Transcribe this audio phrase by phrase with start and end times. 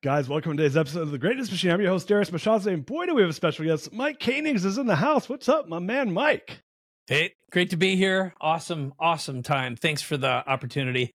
[0.00, 1.72] Guys, welcome to today's episode of The Greatness Machine.
[1.72, 3.92] I'm your host, Darius Mirshahzadeh, and boy, do we have a special guest.
[3.92, 5.28] Mike Koenigs is in the house.
[5.28, 6.62] What's up, my man, Mike?
[7.08, 8.32] Hey, great to be here.
[8.40, 9.74] Awesome, awesome time.
[9.74, 11.10] Thanks for the opportunity.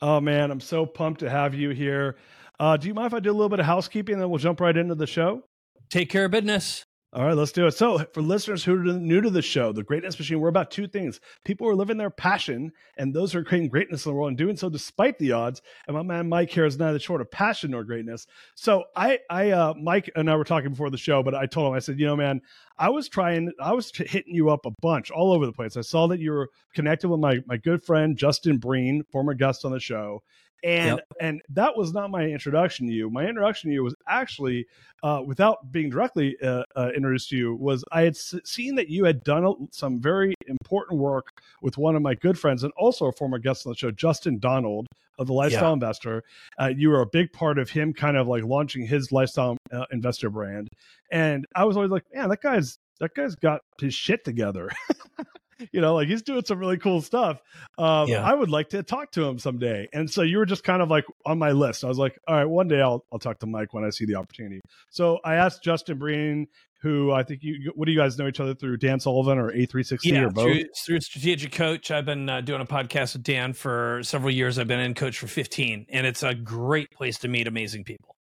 [0.00, 2.16] Oh, man, I'm so pumped to have you here.
[2.58, 4.38] Uh, do you mind if I do a little bit of housekeeping and then we'll
[4.38, 5.42] jump right into the show?
[5.90, 6.86] Take care of business.
[7.14, 7.70] All right, let's do it.
[7.74, 10.88] So, for listeners who are new to the show, the Greatness Machine, we're about two
[10.88, 14.16] things people who are living their passion and those who are creating greatness in the
[14.16, 15.62] world and doing so despite the odds.
[15.86, 18.26] And my man Mike here is neither short of passion nor greatness.
[18.56, 21.68] So, I, I, uh, Mike and I were talking before the show, but I told
[21.68, 22.40] him, I said, you know, man,
[22.78, 25.76] I was trying, I was hitting you up a bunch all over the place.
[25.76, 29.64] I saw that you were connected with my, my good friend, Justin Breen, former guest
[29.64, 30.24] on the show
[30.64, 31.06] and yep.
[31.20, 34.66] and that was not my introduction to you my introduction to you was actually
[35.02, 38.88] uh, without being directly uh, uh, introduced to you was i had s- seen that
[38.88, 42.72] you had done a, some very important work with one of my good friends and
[42.76, 44.86] also a former guest on the show justin donald
[45.18, 45.74] of the lifestyle yeah.
[45.74, 46.24] investor
[46.58, 49.84] uh, you were a big part of him kind of like launching his lifestyle uh,
[49.92, 50.68] investor brand
[51.12, 54.70] and i was always like man that guy's that guy's got his shit together
[55.72, 57.40] you know, like he's doing some really cool stuff.
[57.78, 58.24] Um, yeah.
[58.24, 59.88] I would like to talk to him someday.
[59.92, 61.84] And so you were just kind of like on my list.
[61.84, 64.04] I was like, all right, one day I'll I'll talk to Mike when I see
[64.04, 64.60] the opportunity.
[64.90, 66.46] So I asked Justin Breen,
[66.84, 69.50] who I think you what do you guys know each other through Dan Sullivan or
[69.52, 70.44] A360 yeah, or both?
[70.44, 71.90] Through, through Strategic Coach.
[71.90, 74.58] I've been uh, doing a podcast with Dan for several years.
[74.58, 78.13] I've been in coach for 15 and it's a great place to meet amazing people.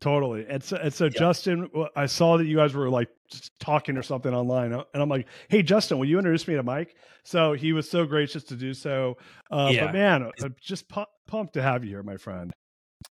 [0.00, 0.46] Totally.
[0.48, 3.08] And so, and so Justin, I saw that you guys were like
[3.58, 6.62] talking or something online, uh, and I'm like, "Hey, Justin, will you introduce me to
[6.62, 9.16] Mike?" So he was so gracious to do so.
[9.50, 9.86] Uh, yeah.
[9.86, 12.52] But man, I'm just pu- pumped to have you here, my friend.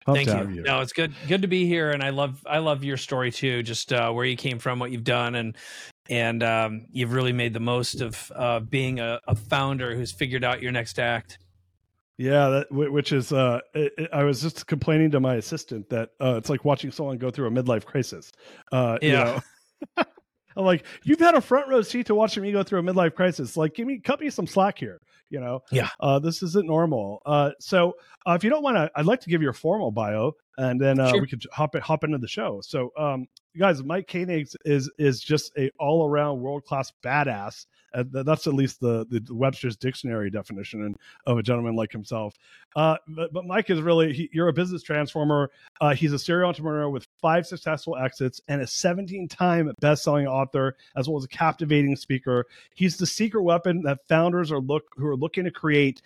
[0.05, 0.55] Pumped Thank you.
[0.55, 0.61] you.
[0.63, 3.63] No, it's good, good to be here, and I love, I love your story too.
[3.63, 5.55] Just uh, where you came from, what you've done, and
[6.09, 10.44] and um, you've really made the most of uh, being a, a founder who's figured
[10.44, 11.39] out your next act.
[12.18, 16.35] Yeah, that, which is uh, it, I was just complaining to my assistant that uh,
[16.38, 18.31] it's like watching someone go through a midlife crisis.
[18.72, 19.07] Uh, yeah.
[19.07, 19.13] You
[19.97, 20.03] know?
[20.56, 23.16] I'm like, you've had a front row seat to watching me go through a midlife
[23.16, 23.57] crisis.
[23.57, 25.00] Like, give me, cut me some slack here.
[25.29, 25.90] You know, yeah.
[26.00, 27.19] Uh, this isn't normal.
[27.25, 27.94] Uh, so,
[28.27, 30.80] uh, if you don't want to, I'd like to give you a formal bio, and
[30.80, 31.21] then uh, sure.
[31.21, 32.62] we could hop hop into the show.
[32.63, 33.27] So, um,
[33.57, 37.65] guys, Mike Koenigs is is just a all around world class badass.
[37.94, 40.95] Uh, that's at least the, the Webster's dictionary definition
[41.25, 42.36] of a gentleman like himself.
[42.75, 45.51] Uh, but, but, Mike is really, he, you're a business transformer.
[45.80, 50.25] Uh, he's a serial entrepreneur with five successful exits and a 17 time best selling
[50.25, 52.45] author, as well as a captivating speaker.
[52.74, 56.01] He's the secret weapon that founders are look who are looking to create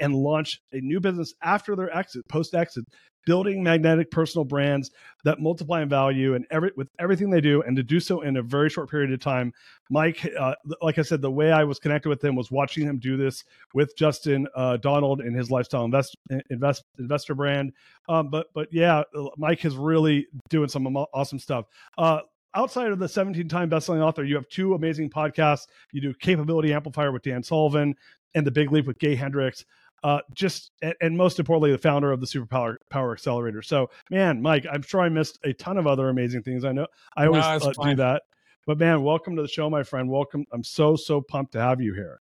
[0.00, 2.84] and launch a new business after their exit, post exit,
[3.26, 4.90] building magnetic personal brands
[5.24, 8.36] that multiply in value and every with everything they do, and to do so in
[8.36, 9.52] a very short period of time.
[9.90, 12.98] Mike, uh, like I said, the way I was connected with him was watching him
[12.98, 13.44] do this
[13.74, 16.16] with Justin uh, Donald and his lifestyle invest,
[16.50, 17.72] invest investor brand.
[18.08, 19.02] Um, but but yeah,
[19.36, 21.66] Mike is really doing some awesome stuff.
[21.98, 22.20] Uh,
[22.54, 25.66] outside of the 17 time bestselling author, you have two amazing podcasts.
[25.92, 27.94] You do Capability Amplifier with Dan Sullivan
[28.34, 29.64] and The Big Leap with Gay Hendricks
[30.02, 33.62] uh, just and most importantly, the founder of the Superpower Power Accelerator.
[33.62, 36.64] So, man, Mike, I'm sure I missed a ton of other amazing things.
[36.64, 36.86] I know
[37.16, 38.22] I always no, uh, do that,
[38.66, 40.08] but man, welcome to the show, my friend.
[40.08, 40.46] Welcome.
[40.52, 42.20] I'm so so pumped to have you here.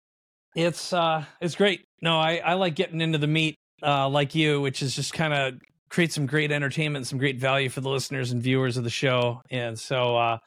[0.56, 1.86] It's uh, it's great.
[2.02, 5.34] No, I I like getting into the meat, uh, like you, which is just kind
[5.34, 8.90] of create some great entertainment, some great value for the listeners and viewers of the
[8.90, 9.42] show.
[9.52, 10.38] And so, uh,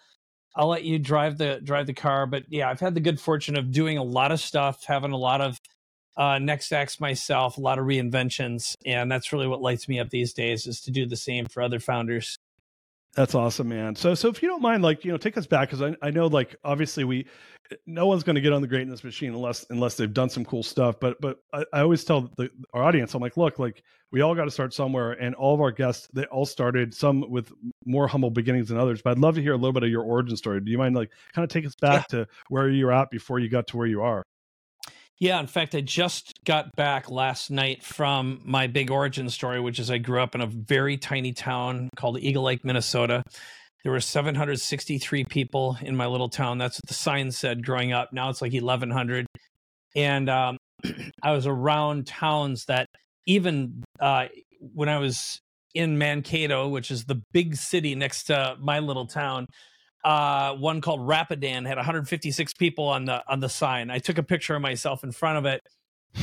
[0.57, 2.27] I'll let you drive the drive the car.
[2.27, 5.17] But yeah, I've had the good fortune of doing a lot of stuff, having a
[5.17, 5.61] lot of
[6.17, 10.11] uh, next acts myself, a lot of reinventions, and that's really what lights me up
[10.11, 12.37] these days is to do the same for other founders.
[13.15, 13.97] That's awesome, man.
[13.97, 16.11] So, so if you don't mind, like you know, take us back because I, I
[16.11, 17.27] know, like obviously we,
[17.87, 20.63] no one's going to get on the greatness machine unless unless they've done some cool
[20.63, 21.01] stuff.
[21.01, 24.35] But but I, I always tell the, our audience, I'm like, look, like we all
[24.35, 27.53] got to start somewhere, and all of our guests, they all started some with
[27.85, 29.03] more humble beginnings than others.
[29.03, 30.61] But I'd love to hear a little bit of your origin story.
[30.61, 32.21] Do you mind, like, kind of take us back yeah.
[32.21, 34.23] to where you were at before you got to where you are?
[35.21, 39.79] Yeah, in fact, I just got back last night from my big origin story, which
[39.79, 43.23] is I grew up in a very tiny town called Eagle Lake, Minnesota.
[43.85, 46.57] There were 763 people in my little town.
[46.57, 48.15] That's what the sign said growing up.
[48.15, 49.27] Now it's like 1,100.
[49.95, 50.57] And um,
[51.23, 52.87] I was around towns that
[53.27, 54.27] even uh,
[54.59, 55.39] when I was
[55.75, 59.45] in Mankato, which is the big city next to my little town,
[60.05, 63.91] uh, one called Rapidan had 156 people on the on the sign.
[63.91, 65.61] I took a picture of myself in front of it,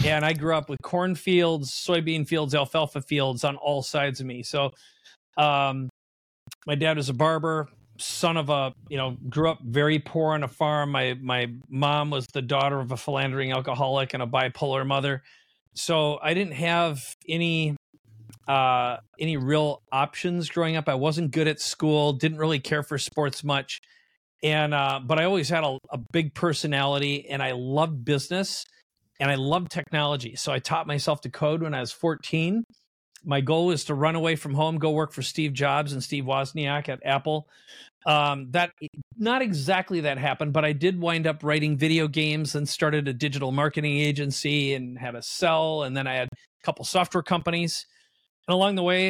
[0.05, 4.43] and I grew up with cornfields, soybean fields, alfalfa fields on all sides of me.
[4.43, 4.71] So,
[5.37, 5.89] um,
[6.65, 7.69] my dad was a barber,
[7.99, 10.91] son of a you know grew up very poor on a farm.
[10.91, 15.23] My my mom was the daughter of a philandering alcoholic and a bipolar mother.
[15.73, 17.75] So I didn't have any
[18.47, 20.87] uh, any real options growing up.
[20.87, 23.81] I wasn't good at school, didn't really care for sports much,
[24.43, 28.65] and uh, but I always had a, a big personality, and I loved business,
[29.19, 30.35] and I loved technology.
[30.35, 32.63] So I taught myself to code when I was 14.
[33.25, 36.25] My goal was to run away from home, go work for Steve Jobs and Steve
[36.25, 37.49] Wozniak at Apple.
[38.05, 38.71] Um, that
[39.17, 43.13] not exactly that happened, but I did wind up writing video games and started a
[43.13, 47.85] digital marketing agency and had a sell, and then I had a couple software companies.
[48.47, 49.09] And along the way,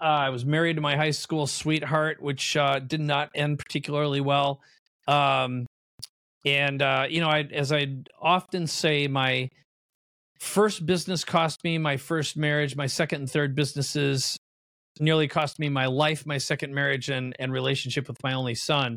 [0.00, 4.20] uh, I was married to my high school sweetheart, which uh, did not end particularly
[4.20, 4.60] well.
[5.06, 5.66] Um,
[6.44, 9.48] and uh, you know, I, as I often say, my
[10.40, 12.76] first business cost me my first marriage.
[12.76, 14.36] My second and third businesses
[15.00, 18.96] nearly cost me my life, my second marriage, and and relationship with my only son.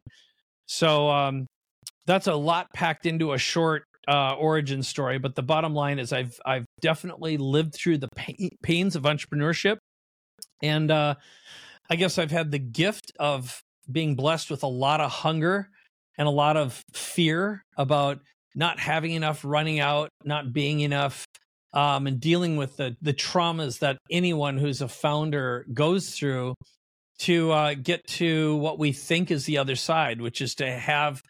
[0.67, 1.47] So um,
[2.05, 6.13] that's a lot packed into a short uh, origin story, but the bottom line is
[6.13, 9.77] I've I've definitely lived through the pain, pains of entrepreneurship,
[10.61, 11.15] and uh,
[11.89, 13.61] I guess I've had the gift of
[13.91, 15.69] being blessed with a lot of hunger
[16.17, 18.19] and a lot of fear about
[18.55, 21.25] not having enough, running out, not being enough,
[21.73, 26.53] um, and dealing with the the traumas that anyone who's a founder goes through
[27.19, 31.21] to uh, get to what we think is the other side, which is to have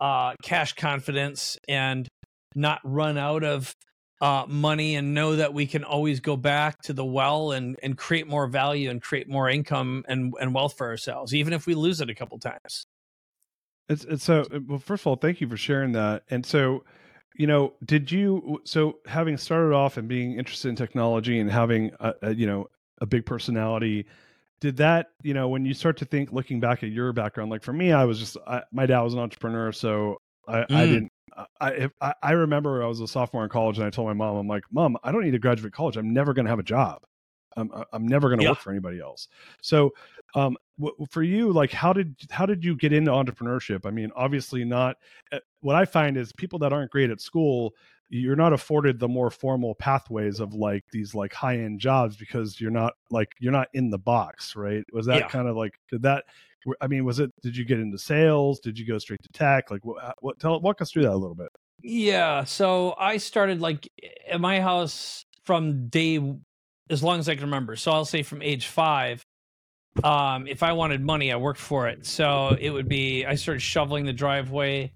[0.00, 2.08] uh, cash confidence and
[2.54, 3.74] not run out of
[4.20, 7.98] uh, money and know that we can always go back to the well and, and
[7.98, 11.74] create more value and create more income and, and wealth for ourselves, even if we
[11.74, 12.86] lose it a couple times.
[13.88, 16.22] It's, it's so, well, first of all, thank you for sharing that.
[16.30, 16.84] And so,
[17.36, 21.90] you know, did you, so having started off and being interested in technology and having,
[22.00, 22.68] a, a you know,
[23.00, 24.06] a big personality,
[24.60, 27.62] did that you know when you start to think looking back at your background like
[27.62, 30.74] for me i was just I, my dad was an entrepreneur so I, mm.
[30.74, 31.12] I didn't
[31.60, 34.36] I, I, I remember I was a sophomore in college and I told my mom,
[34.36, 35.96] I'm like, Mom, I don't need to graduate college.
[35.96, 37.02] I'm never going to have a job.
[37.56, 38.50] I'm I'm never going to yeah.
[38.50, 39.28] work for anybody else.
[39.62, 39.92] So,
[40.34, 43.86] um, w- for you, like, how did how did you get into entrepreneurship?
[43.86, 44.96] I mean, obviously not.
[45.32, 47.74] Eh, what I find is people that aren't great at school,
[48.08, 52.60] you're not afforded the more formal pathways of like these like high end jobs because
[52.60, 54.84] you're not like you're not in the box, right?
[54.92, 55.28] Was that yeah.
[55.28, 56.24] kind of like did that
[56.80, 57.30] I mean, was it?
[57.42, 58.60] Did you get into sales?
[58.60, 59.70] Did you go straight to tech?
[59.70, 60.14] Like, what?
[60.20, 61.48] what tell walk us through that a little bit.
[61.82, 63.88] Yeah, so I started like
[64.30, 66.20] at my house from day
[66.90, 67.76] as long as I can remember.
[67.76, 69.22] So I'll say from age five.
[70.02, 72.04] Um, if I wanted money, I worked for it.
[72.04, 74.92] So it would be I started shoveling the driveway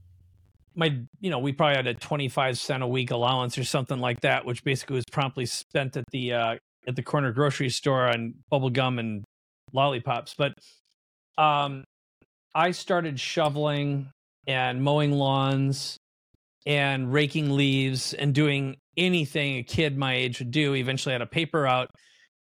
[0.78, 4.20] my you know we probably had a 25 cent a week allowance or something like
[4.20, 6.54] that which basically was promptly spent at the uh
[6.86, 9.24] at the corner grocery store on bubble gum and
[9.72, 10.54] lollipops but
[11.38, 11.84] um
[12.54, 14.10] i started shoveling
[14.46, 15.96] and mowing lawns
[16.66, 21.22] and raking leaves and doing anything a kid my age would do eventually I had
[21.22, 21.88] a paper out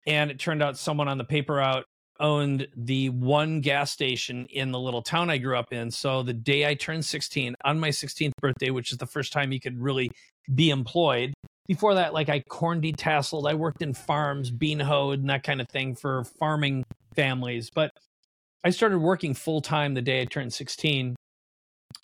[0.05, 1.86] and it turned out someone on the paper out
[2.21, 5.91] owned the one gas station in the little town I grew up in.
[5.91, 9.51] So the day I turned 16, on my 16th birthday, which is the first time
[9.51, 10.12] you could really
[10.53, 11.33] be employed.
[11.67, 15.62] Before that, like I corn detasseled, I worked in farms, bean hoed, and that kind
[15.62, 16.83] of thing for farming
[17.15, 17.69] families.
[17.74, 17.91] But
[18.63, 21.15] I started working full time the day I turned 16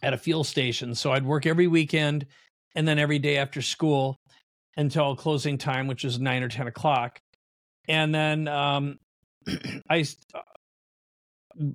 [0.02, 0.96] at a fuel station.
[0.96, 2.26] So I'd work every weekend
[2.76, 4.18] and then every day after school
[4.76, 7.20] until closing time, which was nine or 10 o'clock.
[7.88, 9.00] And then um,
[9.90, 10.42] I uh,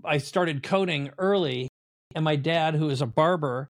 [0.05, 1.69] I started coding early,
[2.15, 3.69] and my dad, who is a barber,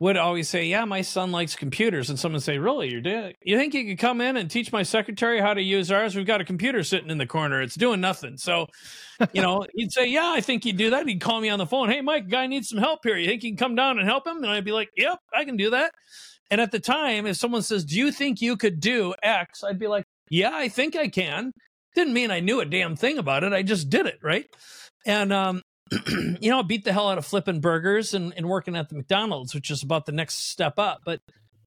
[0.00, 3.34] would always say, "Yeah, my son likes computers." And someone say, "Really, your dad?
[3.42, 6.16] You think you could come in and teach my secretary how to use ours?
[6.16, 8.66] We've got a computer sitting in the corner; it's doing nothing." So,
[9.32, 11.66] you know, he'd say, "Yeah, I think you'd do that." He'd call me on the
[11.66, 13.16] phone, "Hey, Mike, guy needs some help here.
[13.16, 15.44] You think you can come down and help him?" And I'd be like, "Yep, I
[15.44, 15.92] can do that."
[16.50, 19.78] And at the time, if someone says, "Do you think you could do X?" I'd
[19.78, 21.52] be like, "Yeah, I think I can."
[21.94, 23.52] Didn't mean I knew a damn thing about it.
[23.52, 24.46] I just did it, right?
[25.06, 25.62] And um,
[26.40, 29.54] you know, beat the hell out of flipping burgers and, and working at the McDonald's,
[29.54, 31.00] which is about the next step up.
[31.04, 31.20] But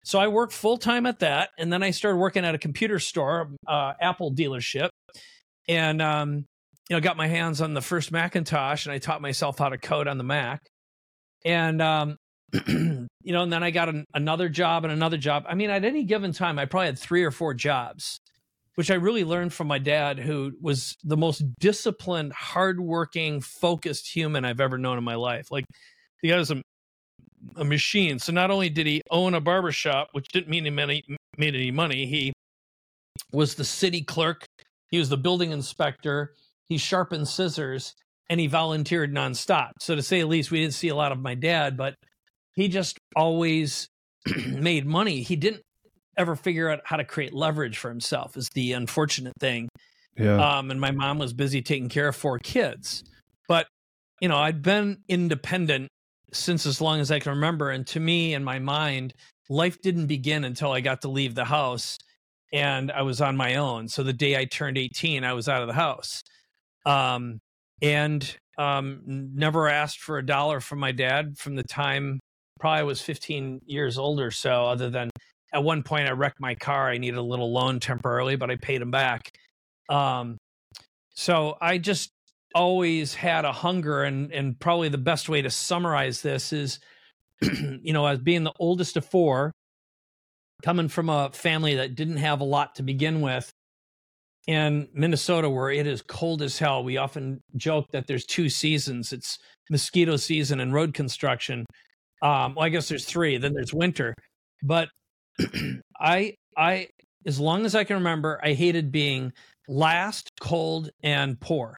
[0.04, 3.00] so I worked full time at that, and then I started working at a computer
[3.00, 4.90] store, uh, Apple dealership,
[5.68, 6.46] and um,
[6.90, 9.78] you know, got my hands on the first Macintosh, and I taught myself how to
[9.78, 10.62] code on the Mac,
[11.44, 12.18] and um,
[12.68, 15.46] you know, and then I got an, another job and another job.
[15.48, 18.20] I mean, at any given time, I probably had three or four jobs
[18.78, 24.46] which I really learned from my dad, who was the most disciplined, hardworking, focused human
[24.46, 25.50] I've ever known in my life.
[25.50, 25.66] Like
[26.22, 26.62] the guy was a,
[27.56, 28.20] a machine.
[28.20, 31.04] So not only did he own a barbershop, which didn't mean he made,
[31.40, 32.34] made any money, he
[33.34, 34.46] was the city clerk,
[34.92, 36.36] he was the building inspector,
[36.70, 37.96] he sharpened scissors,
[38.30, 39.72] and he volunteered nonstop.
[39.80, 41.96] So to say at least, we didn't see a lot of my dad, but
[42.54, 43.88] he just always
[44.46, 45.24] made money.
[45.24, 45.64] He didn't
[46.18, 49.70] ever figure out how to create leverage for himself is the unfortunate thing.
[50.18, 50.58] Yeah.
[50.58, 53.04] Um, and my mom was busy taking care of four kids.
[53.48, 53.68] But,
[54.20, 55.90] you know, I'd been independent
[56.34, 57.70] since as long as I can remember.
[57.70, 59.14] And to me, in my mind,
[59.50, 61.98] life didn't begin until I got to leave the house
[62.52, 63.88] and I was on my own.
[63.88, 66.24] So the day I turned 18, I was out of the house.
[66.86, 67.40] Um,
[67.82, 72.20] and um, never asked for a dollar from my dad from the time
[72.60, 75.10] probably I was 15 years old or so, other than
[75.54, 76.90] at one point I wrecked my car.
[76.90, 79.32] I needed a little loan temporarily, but I paid him back.
[79.90, 80.38] Um,
[81.14, 82.12] so I just
[82.54, 86.80] always had a hunger, and and probably the best way to summarize this is,
[87.42, 89.52] you know, as being the oldest of four,
[90.64, 93.52] coming from a family that didn't have a lot to begin with.
[94.48, 99.12] In Minnesota, where it is cold as hell, we often joke that there's two seasons.
[99.12, 99.38] It's
[99.70, 101.66] mosquito season and road construction.
[102.22, 103.38] Um, well, I guess there's three.
[103.38, 104.14] Then there's winter.
[104.64, 104.88] But
[106.00, 106.88] I I
[107.26, 109.34] as long as I can remember, I hated being
[109.68, 111.78] last, cold, and poor.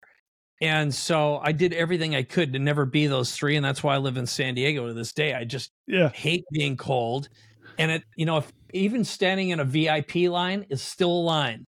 [0.61, 3.55] And so I did everything I could to never be those three.
[3.55, 5.33] And that's why I live in San Diego to this day.
[5.33, 6.09] I just yeah.
[6.09, 7.29] hate being cold.
[7.77, 11.65] And it, you know, if even standing in a VIP line is still a line.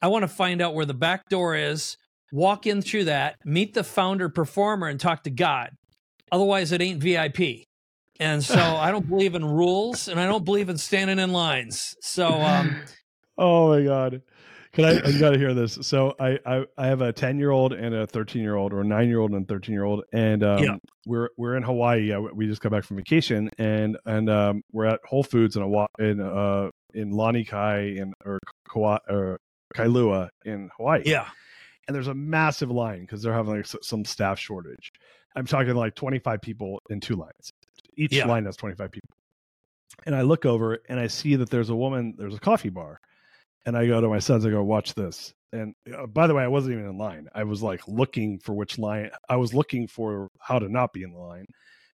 [0.00, 1.96] I want to find out where the back door is,
[2.32, 5.70] walk in through that, meet the founder performer, and talk to God.
[6.32, 7.66] Otherwise, it ain't VIP
[8.20, 11.96] and so I don't believe in rules, and I don't believe in standing in lines.
[12.02, 12.76] So, um,
[13.38, 14.20] oh my god,
[14.72, 15.08] can I?
[15.08, 15.78] You got to hear this.
[15.80, 18.82] So I, I I have a ten year old and a thirteen year old, or
[18.82, 20.76] a nine year old and thirteen year old, and um, yeah.
[21.06, 22.14] we're we're in Hawaii.
[22.34, 25.86] We just got back from vacation, and and um, we're at Whole Foods in a
[25.98, 28.38] in uh in Lanikai in or
[28.70, 29.40] Kauai or
[29.74, 31.04] Kailua in Hawaii.
[31.06, 31.26] Yeah,
[31.88, 34.92] and there's a massive line because they're having like some staff shortage.
[35.36, 37.52] I'm talking like 25 people in two lines
[38.00, 38.26] each yeah.
[38.26, 39.14] line has 25 people.
[40.06, 42.98] And I look over and I see that there's a woman, there's a coffee bar.
[43.66, 45.34] And I go to my sons, I go, watch this.
[45.52, 47.28] And uh, by the way, I wasn't even in line.
[47.34, 51.02] I was like looking for which line, I was looking for how to not be
[51.02, 51.46] in the line.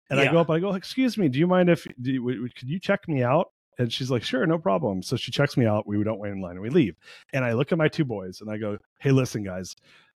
[0.08, 0.28] And yeah.
[0.28, 2.78] I go up, I go, excuse me, do you mind if, do you, could you
[2.78, 3.50] check me out?
[3.78, 5.02] And she's like, sure, no problem.
[5.02, 5.86] So she checks me out.
[5.88, 6.94] We don't wait in line and we leave.
[7.32, 9.74] And I look at my two boys and I go, hey, listen, guys,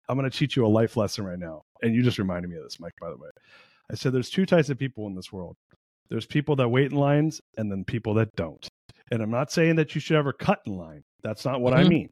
[0.10, 1.64] I'm going to teach you a life lesson right now.
[1.82, 3.30] And you just reminded me of this, Mike, by the way.
[3.92, 5.56] I said, there's two types of people in this world
[6.10, 8.68] there's people that wait in lines and then people that don't.
[9.12, 11.04] And I'm not saying that you should ever cut in line.
[11.24, 11.86] That's not what mm-hmm.
[11.86, 12.10] I mean.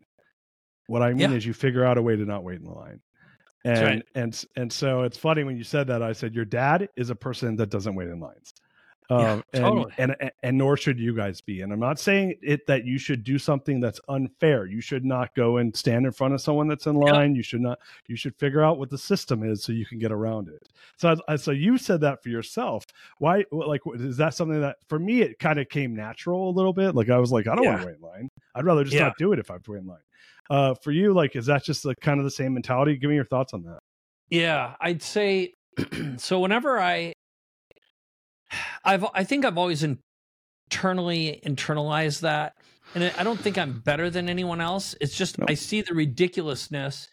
[0.88, 1.38] What I mean yeah.
[1.38, 3.02] is you figure out a way to not wait in the line.
[3.64, 4.04] And right.
[4.14, 7.16] and and so it's funny when you said that I said your dad is a
[7.16, 8.54] person that doesn't wait in lines.
[9.10, 9.94] Um, yeah, totally.
[9.98, 11.62] and, and and nor should you guys be.
[11.62, 14.66] And I'm not saying it that you should do something that's unfair.
[14.66, 17.36] You should not go and stand in front of someone that's in line.
[17.36, 17.80] You should not.
[18.08, 20.68] You should figure out what the system is so you can get around it.
[20.98, 22.86] So so you said that for yourself.
[23.20, 23.46] Why?
[23.52, 26.96] Like, is that something that for me it kind of came natural a little bit?
[26.96, 27.72] Like I was like, I don't yeah.
[27.72, 28.30] want to wait in line.
[28.56, 30.00] I'd rather just not do it if I have to wait in line.
[30.50, 32.96] Uh, for you, like, is that just like kind of the same mentality?
[32.98, 33.80] Give me your thoughts on that.
[34.30, 35.54] Yeah, I'd say
[36.18, 36.40] so.
[36.40, 37.14] Whenever I
[38.84, 39.86] I've I think I've always
[40.72, 42.54] internally internalized that,
[42.94, 44.96] and I don't think I'm better than anyone else.
[45.02, 45.50] It's just nope.
[45.50, 47.08] I see the ridiculousness,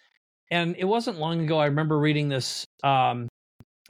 [0.50, 1.58] and it wasn't long ago.
[1.58, 2.64] I remember reading this.
[2.84, 3.28] Um,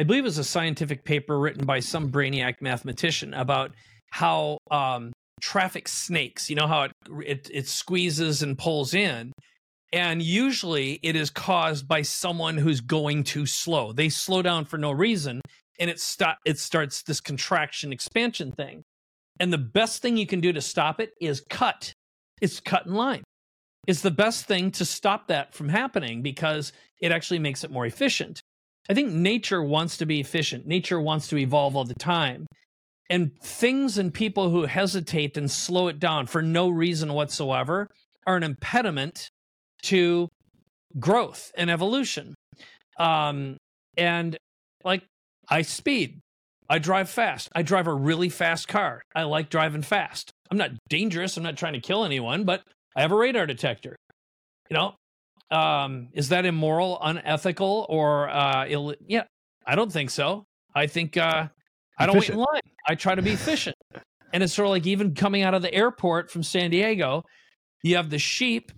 [0.00, 3.72] I believe it was a scientific paper written by some brainiac mathematician about
[4.10, 6.48] how um, traffic snakes.
[6.48, 6.92] You know how it,
[7.24, 9.32] it it squeezes and pulls in,
[9.92, 13.92] and usually it is caused by someone who's going too slow.
[13.92, 15.40] They slow down for no reason,
[15.78, 18.82] and it stop it starts this contraction expansion thing.
[19.40, 21.92] And the best thing you can do to stop it is cut.
[22.40, 23.22] It's cut in line.
[23.86, 27.86] It's the best thing to stop that from happening because it actually makes it more
[27.86, 28.40] efficient.
[28.88, 30.66] I think nature wants to be efficient.
[30.66, 32.46] Nature wants to evolve all the time.
[33.10, 37.88] And things and people who hesitate and slow it down for no reason whatsoever
[38.26, 39.28] are an impediment
[39.82, 40.28] to
[40.98, 42.34] growth and evolution.
[42.98, 43.56] Um,
[43.96, 44.36] and
[44.84, 45.02] like
[45.48, 46.20] I speed.
[46.68, 47.48] I drive fast.
[47.54, 49.02] I drive a really fast car.
[49.14, 50.32] I like driving fast.
[50.50, 51.36] I'm not dangerous.
[51.36, 52.62] I'm not trying to kill anyone, but
[52.96, 53.96] I have a radar detector.
[54.70, 54.94] You know,
[55.56, 59.24] um, is that immoral, unethical, or uh, Ill- yeah?
[59.66, 60.44] I don't think so.
[60.74, 61.48] I think uh,
[61.98, 62.38] I don't efficient.
[62.38, 62.60] wait in line.
[62.88, 63.76] I try to be efficient.
[64.32, 67.24] and it's sort of like even coming out of the airport from San Diego,
[67.82, 68.72] you have the sheep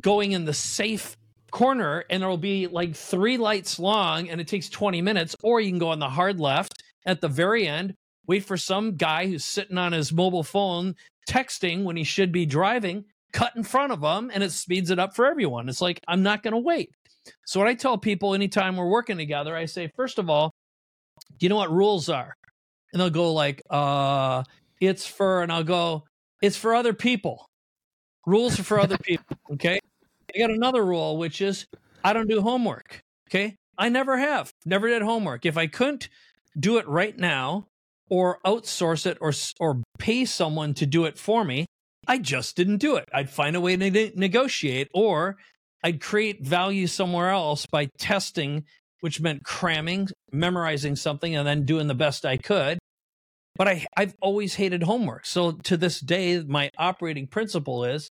[0.00, 1.16] going in the safe
[1.50, 5.70] corner and there'll be like three lights long and it takes 20 minutes or you
[5.70, 7.94] can go on the hard left at the very end
[8.26, 10.94] wait for some guy who's sitting on his mobile phone
[11.28, 14.98] texting when he should be driving cut in front of them and it speeds it
[14.98, 15.68] up for everyone.
[15.68, 16.90] It's like i'm not going to wait.
[17.46, 20.52] So what i tell people anytime we're working together i say first of all
[21.38, 22.34] do you know what rules are?
[22.92, 24.42] And they'll go like uh
[24.80, 26.04] it's for and i'll go
[26.42, 27.46] it's for other people.
[28.26, 29.80] Rules are for other people okay
[30.34, 31.66] I got another rule, which is
[32.04, 33.00] I don't do homework.
[33.28, 33.56] Okay.
[33.78, 35.46] I never have, never did homework.
[35.46, 36.08] If I couldn't
[36.58, 37.66] do it right now
[38.10, 41.64] or outsource it or, or pay someone to do it for me,
[42.06, 43.08] I just didn't do it.
[43.14, 45.36] I'd find a way to ne- negotiate or
[45.82, 48.64] I'd create value somewhere else by testing,
[49.00, 52.78] which meant cramming, memorizing something, and then doing the best I could.
[53.56, 55.24] But I, I've always hated homework.
[55.24, 58.10] So to this day, my operating principle is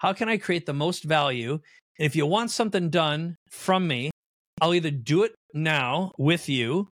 [0.00, 1.52] how can I create the most value?
[1.98, 4.10] And if you want something done from me,
[4.60, 6.88] I'll either do it now with you,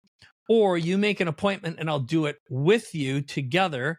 [0.49, 3.99] or you make an appointment and I'll do it with you together,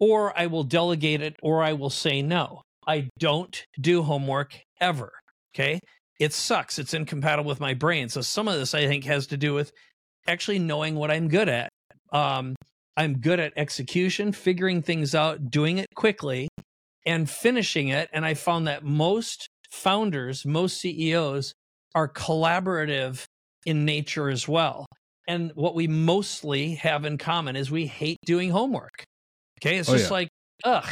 [0.00, 2.62] or I will delegate it, or I will say no.
[2.86, 5.10] I don't do homework ever.
[5.54, 5.80] Okay.
[6.18, 6.78] It sucks.
[6.78, 8.08] It's incompatible with my brain.
[8.08, 9.70] So some of this I think has to do with
[10.26, 11.68] actually knowing what I'm good at.
[12.12, 12.54] Um,
[12.96, 16.48] I'm good at execution, figuring things out, doing it quickly,
[17.06, 18.08] and finishing it.
[18.12, 21.54] And I found that most founders, most CEOs
[21.94, 23.24] are collaborative
[23.66, 24.86] in nature as well.
[25.26, 29.04] And what we mostly have in common is we hate doing homework.
[29.60, 29.78] Okay.
[29.78, 30.14] It's oh, just yeah.
[30.14, 30.28] like,
[30.64, 30.88] ugh.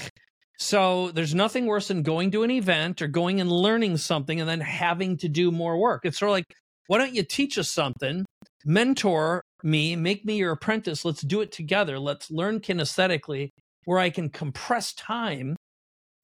[0.58, 4.48] So there's nothing worse than going to an event or going and learning something and
[4.48, 6.02] then having to do more work.
[6.04, 6.54] It's sort of like,
[6.86, 8.24] why don't you teach us something,
[8.64, 11.04] mentor me, make me your apprentice?
[11.04, 11.98] Let's do it together.
[11.98, 13.50] Let's learn kinesthetically
[13.84, 15.56] where I can compress time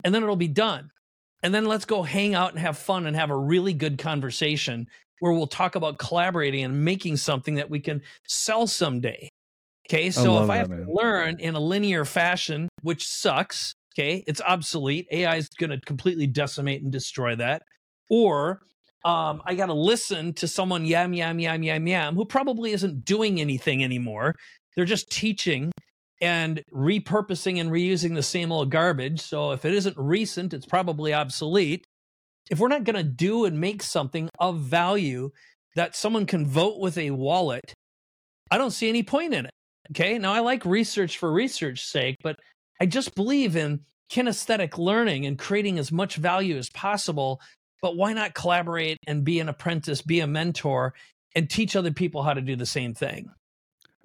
[0.05, 0.91] and then it'll be done.
[1.43, 4.89] And then let's go hang out and have fun and have a really good conversation
[5.21, 9.29] where we'll talk about collaborating and making something that we can sell someday.
[9.89, 10.11] Okay.
[10.11, 14.41] So I if I have to learn in a linear fashion, which sucks, okay, it's
[14.41, 15.07] obsolete.
[15.11, 17.63] AI is going to completely decimate and destroy that.
[18.11, 18.61] Or
[19.05, 23.05] um, I got to listen to someone yam, yam, yam, yam, yam, who probably isn't
[23.05, 24.35] doing anything anymore.
[24.77, 25.73] They're just teaching
[26.21, 29.21] and repurposing and reusing the same old garbage.
[29.21, 31.85] So if it isn't recent, it's probably obsolete.
[32.51, 35.31] If we're not going to do and make something of value
[35.77, 37.75] that someone can vote with a wallet,
[38.51, 39.53] I don't see any point in it.
[39.93, 40.19] Okay.
[40.19, 42.39] Now I like research for research's sake, but
[42.81, 47.41] I just believe in kinesthetic learning and creating as much value as possible.
[47.81, 50.95] But why not collaborate and be an apprentice, be a mentor,
[51.37, 53.31] and teach other people how to do the same thing?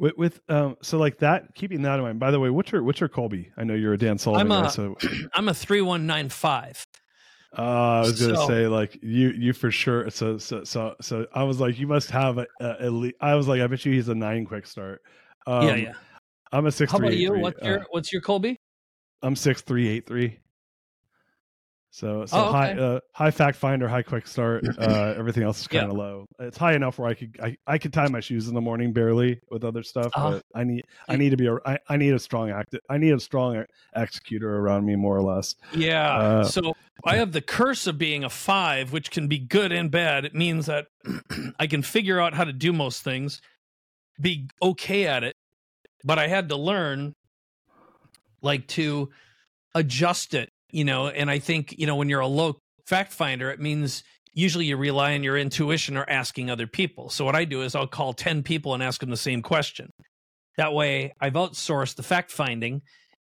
[0.04, 2.20] With, with um, so like that, keeping that in mind.
[2.20, 3.50] By the way, what's your what's your Kolbe?
[3.56, 4.52] I know you're a Dan Sullivan.
[4.52, 4.98] I'm a, so
[5.34, 6.86] I'm a three one nine five.
[7.58, 10.10] Uh, I was gonna so, say like you you for sure.
[10.10, 13.16] So so so so I was like you must have a, a elite.
[13.22, 15.04] I was like I bet you he's a nine quick start.
[15.48, 15.94] Um, yeah yeah.
[16.52, 16.92] I'm a six.
[16.92, 17.40] How about you?
[17.40, 18.58] What's your uh, What's your Kolbe?
[19.22, 20.38] I'm six three eight three.
[21.94, 22.52] So, so oh, okay.
[22.52, 24.66] high, uh, high fact finder, high quick start.
[24.84, 25.98] Uh, everything else is kind of yeah.
[25.98, 26.26] low.
[26.40, 28.92] It's high enough where I could, I, I could tie my shoes in the morning
[28.92, 30.12] barely with other stuff.
[30.16, 32.76] Uh, but I need, I need to be a, I, I need a strong act.
[32.90, 33.64] I need a strong
[33.96, 35.56] executor around me, more or less.
[35.74, 36.12] Yeah.
[36.12, 36.74] Uh, so
[37.06, 40.26] I have the curse of being a five, which can be good and bad.
[40.26, 40.88] It means that
[41.60, 43.42] I can figure out how to do most things,
[44.20, 45.36] be okay at it,
[46.04, 47.14] but I had to learn,
[48.42, 49.12] like to
[49.76, 53.50] adjust it you know and i think you know when you're a low fact finder
[53.50, 57.10] it means usually you rely on your intuition or asking other people.
[57.10, 59.90] So what i do is i'll call 10 people and ask them the same question.
[60.58, 62.82] That way i've outsourced the fact finding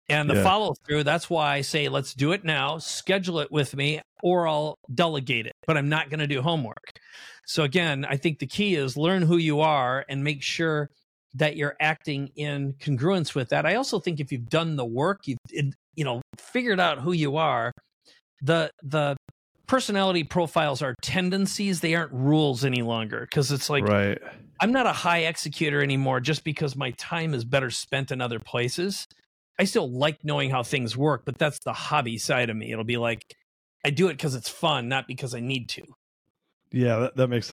[0.08, 0.42] and the yeah.
[0.42, 2.78] follow through that's why i say let's do it now.
[2.78, 6.98] Schedule it with me or i'll delegate it but i'm not going to do homework.
[7.46, 10.90] So again i think the key is learn who you are and make sure
[11.34, 13.66] that you're acting in congruence with that.
[13.66, 15.38] I also think if you've done the work you've
[15.94, 17.72] you know figured out who you are
[18.42, 19.16] the the
[19.66, 21.80] personality profiles are tendencies.
[21.80, 24.18] They aren't rules any longer because it's like right.
[24.60, 28.38] I'm not a high executor anymore just because my time is better spent in other
[28.38, 29.06] places.
[29.58, 32.72] I still like knowing how things work but that's the hobby side of me.
[32.72, 33.22] It'll be like
[33.86, 35.82] i do it because it's fun not because i need to.
[36.70, 37.52] Yeah that, that makes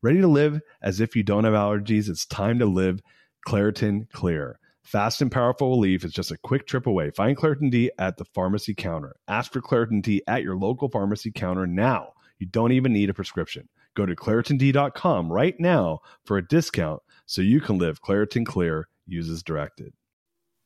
[0.00, 2.08] Ready to live as if you don't have allergies?
[2.08, 3.00] It's time to live
[3.48, 4.60] Claritin Clear.
[4.84, 7.10] Fast and powerful relief is just a quick trip away.
[7.10, 9.16] Find Claritin D at the pharmacy counter.
[9.26, 12.12] Ask for Claritin D at your local pharmacy counter now.
[12.38, 13.68] You don't even need a prescription.
[13.96, 18.88] Go to ClaritinD.com right now for a discount so you can live Claritin Clear.
[19.04, 19.94] uses directed.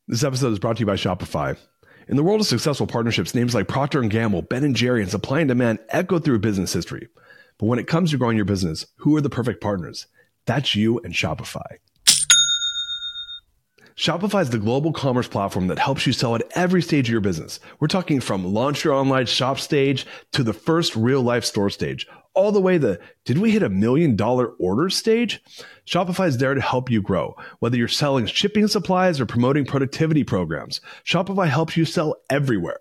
[0.09, 1.57] This episode is brought to you by Shopify.
[2.07, 5.11] In the world of successful partnerships, names like Procter & Gamble, Ben & Jerry, and
[5.11, 7.09] Supply and Demand echo through business history.
[7.63, 10.09] But when it comes to growing your business, who are the perfect partners?
[10.47, 11.77] That's you and Shopify.
[13.95, 17.21] Shopify is the global commerce platform that helps you sell at every stage of your
[17.21, 17.61] business.
[17.79, 22.09] We're talking from launch your online shop stage to the first real life store stage,
[22.35, 25.41] all the way to did we hit a million dollar order stage?
[25.87, 27.37] Shopify is there to help you grow.
[27.61, 32.81] Whether you're selling shipping supplies or promoting productivity programs, Shopify helps you sell everywhere.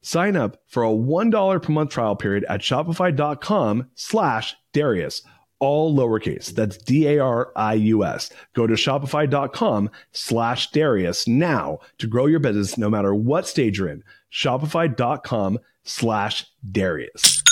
[0.00, 5.22] Sign up for a $1 per month trial period at shopify.com slash Darius,
[5.58, 6.54] all lowercase.
[6.54, 8.30] That's D-A-R-I-U-S.
[8.54, 13.88] Go to shopify.com slash Darius now to grow your business no matter what stage you're
[13.88, 14.04] in.
[14.32, 17.42] Shopify.com slash Darius.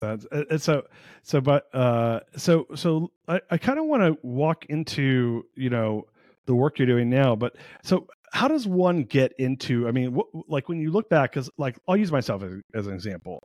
[0.00, 0.84] That's it's so
[1.22, 6.06] so but uh so so I, I kind of want to walk into you know
[6.46, 10.50] the work you're doing now but so how does one get into i mean wh-
[10.50, 13.42] like when you look back because like i'll use myself as, as an example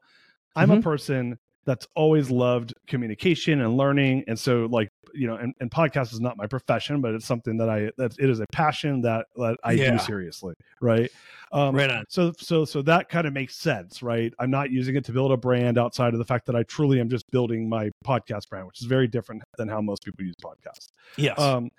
[0.55, 0.79] i'm mm-hmm.
[0.79, 5.71] a person that's always loved communication and learning and so like you know, and, and
[5.71, 9.01] podcast is not my profession, but it's something that I that it is a passion
[9.01, 9.91] that, that I yeah.
[9.91, 11.09] do seriously, right?
[11.51, 12.03] Um, right on.
[12.09, 14.33] So so so that kind of makes sense, right?
[14.39, 16.99] I'm not using it to build a brand outside of the fact that I truly
[16.99, 20.35] am just building my podcast brand, which is very different than how most people use
[20.43, 20.89] podcasts.
[21.17, 21.39] Yes.
[21.39, 21.69] Um,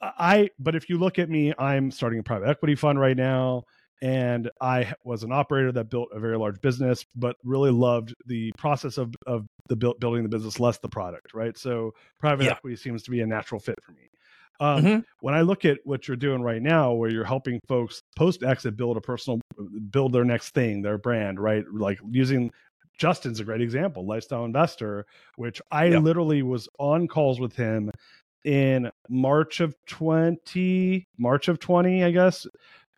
[0.00, 3.64] I but if you look at me, I'm starting a private equity fund right now
[4.02, 8.52] and I was an operator that built a very large business, but really loved the
[8.58, 11.56] process of of the build, building the business, less the product, right?
[11.56, 12.52] So private yeah.
[12.52, 14.10] equity seems to be a natural fit for me.
[14.60, 15.00] Um, mm-hmm.
[15.20, 18.76] When I look at what you're doing right now, where you're helping folks post exit
[18.76, 19.40] build a personal,
[19.90, 21.64] build their next thing, their brand, right?
[21.72, 22.52] Like using
[22.98, 25.06] Justin's a great example, lifestyle investor,
[25.36, 25.98] which I yeah.
[25.98, 27.90] literally was on calls with him
[28.44, 32.46] in March of 20, March of 20, I guess,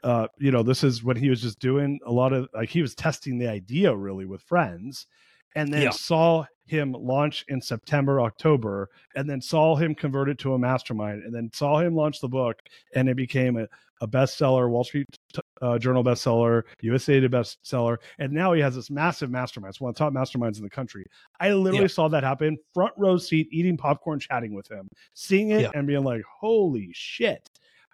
[0.03, 2.83] uh, you know, this is when he was just doing a lot of like he
[2.83, 5.07] was testing the idea really with friends,
[5.55, 5.91] and then yeah.
[5.91, 11.23] saw him launch in September, October, and then saw him convert it to a mastermind,
[11.23, 12.61] and then saw him launch the book,
[12.95, 13.67] and it became a,
[14.01, 15.16] a bestseller, Wall Street
[15.63, 19.73] uh, Journal bestseller, USA Today bestseller, and now he has this massive mastermind.
[19.73, 21.07] It's one of the top masterminds in the country.
[21.41, 21.89] I literally yeah.
[21.89, 25.71] saw that happen, front row seat, eating popcorn, chatting with him, seeing it, yeah.
[25.75, 27.49] and being like, "Holy shit!"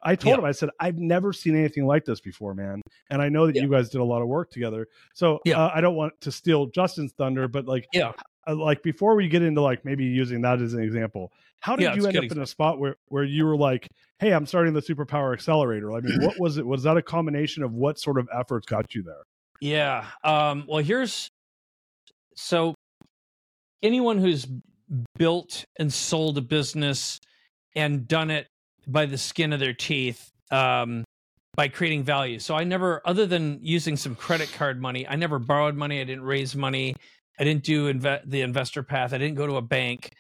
[0.05, 0.39] I told yeah.
[0.41, 2.83] him, I said, I've never seen anything like this before, man.
[3.11, 4.89] And I know that you guys did a lot of work together.
[5.15, 5.39] So.
[5.47, 8.11] Uh, I don't want to steal Justin's thunder, but like, yeah,
[8.47, 11.85] uh, like before we get into like maybe using that as an example, how did
[11.85, 14.75] yeah, you end up in a spot where where you were like, hey, I'm starting
[14.75, 15.93] the superpower accelerator?
[15.93, 16.67] I mean, what was it?
[16.67, 19.23] Was that a combination of what sort of efforts got you there?
[19.61, 20.07] Yeah.
[20.25, 21.29] Um, well, here's
[22.35, 22.75] so
[23.81, 24.47] anyone who's
[25.17, 27.21] built and sold a business
[27.77, 28.49] and done it
[28.89, 31.05] by the skin of their teeth um,
[31.55, 32.41] by creating value.
[32.41, 36.01] So I never, other than using some credit card money, I never borrowed money.
[36.01, 36.97] I didn't raise money.
[37.39, 39.13] I didn't do inve- the investor path.
[39.13, 40.11] I didn't go to a bank.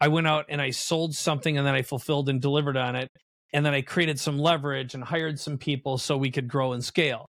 [0.00, 3.08] I went out and I sold something and then I fulfilled and delivered on it.
[3.52, 6.84] And then I created some leverage and hired some people so we could grow and
[6.84, 7.26] scale.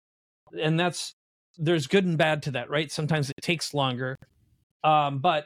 [0.62, 1.14] And that's,
[1.58, 2.92] there's good and bad to that, right?
[2.92, 4.16] Sometimes it takes longer.
[4.84, 5.46] Um, but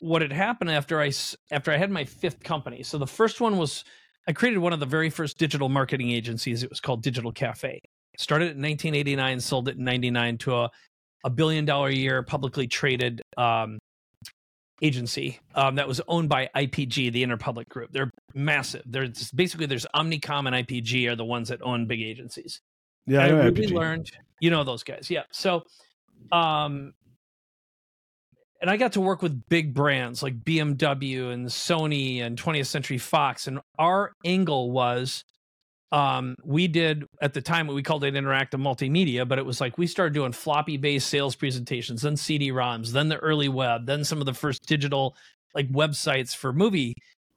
[0.00, 1.12] what had happened after I,
[1.50, 2.82] after I had my fifth company.
[2.82, 3.84] So the first one was
[4.28, 6.62] I created one of the very first digital marketing agencies.
[6.62, 7.80] It was called Digital Cafe.
[8.18, 10.70] Started in 1989, sold it in 99 to a,
[11.24, 13.78] a billion dollar a year publicly traded um,
[14.82, 17.92] agency um, that was owned by IPG, the Interpublic Group.
[17.92, 18.82] They're massive.
[18.86, 22.60] There's basically there's Omnicom and IPG are the ones that own big agencies.
[23.06, 24.10] Yeah, and I, really learned.
[24.40, 25.22] You know those guys, yeah.
[25.32, 25.64] So,
[26.30, 26.92] um,
[28.60, 32.98] and I got to work with big brands like BMW and Sony and 20th Century
[32.98, 33.46] Fox.
[33.46, 35.24] And our angle was
[35.90, 39.60] um, we did at the time what we called it interactive multimedia, but it was
[39.60, 43.86] like we started doing floppy based sales presentations, then CD ROMs, then the early web,
[43.86, 45.16] then some of the first digital
[45.54, 46.94] like websites for movie.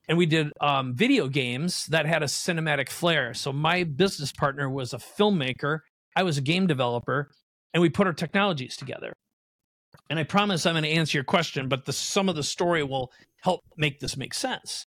[0.07, 3.33] And we did um, video games that had a cinematic flair.
[3.33, 5.79] So my business partner was a filmmaker,
[6.15, 7.31] I was a game developer,
[7.73, 9.13] and we put our technologies together
[10.11, 12.83] and I promise I'm going to answer your question, but the sum of the story
[12.83, 14.85] will help make this make sense.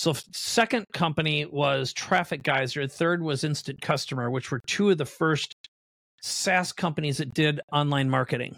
[0.00, 2.88] So, second company was Traffic Geyser.
[2.88, 5.54] Third was Instant Customer, which were two of the first
[6.22, 8.56] SaaS companies that did online marketing.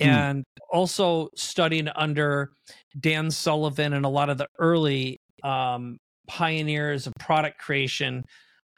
[0.00, 0.08] Hmm.
[0.08, 2.52] And also studying under
[2.98, 5.98] Dan Sullivan and a lot of the early um,
[6.28, 8.24] pioneers of product creation.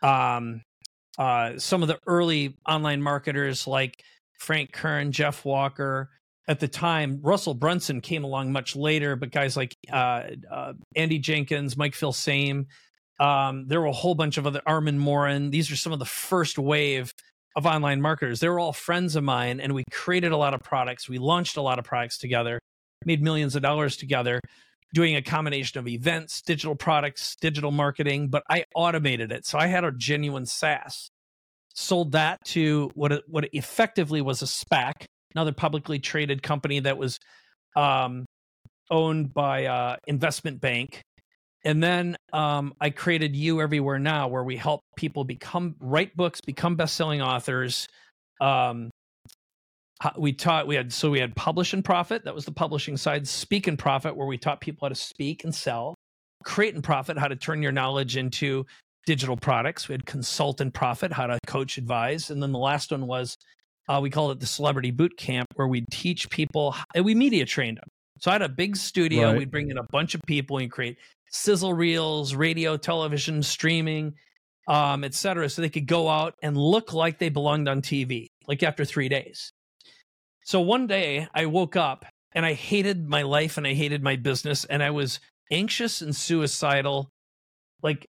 [0.03, 0.63] Um,
[1.21, 4.03] uh, some of the early online marketers like
[4.41, 6.11] Frank Kern, Jeff Walker.
[6.49, 11.19] At the time, Russell Brunson came along much later, but guys like uh, uh, Andy
[11.19, 12.67] Jenkins, Mike Filsaime,
[13.19, 15.51] um, there were a whole bunch of other Armand Morin.
[15.51, 17.13] These are some of the first wave
[17.57, 18.41] of online marketers.
[18.41, 21.09] They were all friends of mine, and we created a lot of products.
[21.09, 22.61] We launched a lot of products together,
[23.05, 24.41] made millions of dollars together,
[24.95, 28.29] doing a combination of events, digital products, digital marketing.
[28.29, 31.09] But I automated it, so I had a genuine SaaS
[31.77, 35.05] sold that to what what effectively was a SPAC,
[35.37, 37.19] another publicly traded company that was
[37.77, 38.25] um,
[38.91, 41.03] owned by uh, investment bank.
[41.65, 46.41] And then um, I created You Everywhere Now, where we help people become write books,
[46.41, 47.89] become best-selling authors.
[48.41, 48.91] Um,
[50.19, 53.27] we taught we had so we had publish and profit that was the publishing side
[53.27, 55.95] speak and profit where we taught people how to speak and sell
[56.45, 58.65] create and profit how to turn your knowledge into
[59.07, 59.89] digital products.
[59.89, 62.31] We had consult and profit, how to coach, advise.
[62.31, 63.37] And then the last one was
[63.89, 67.45] uh, we call it the celebrity boot camp, where we teach people and we media
[67.47, 67.89] trained them.
[68.19, 69.29] So I had a big studio.
[69.29, 69.39] Right.
[69.39, 70.97] We'd bring in a bunch of people and create
[71.31, 74.15] sizzle reels, radio, television, streaming,
[74.69, 78.27] um, et cetera, so they could go out and look like they belonged on TV,
[78.47, 79.53] like after three days.
[80.45, 84.17] So one day I woke up and I hated my life and I hated my
[84.17, 85.21] business and I was
[85.51, 87.11] anxious and suicidal.
[87.83, 88.07] Like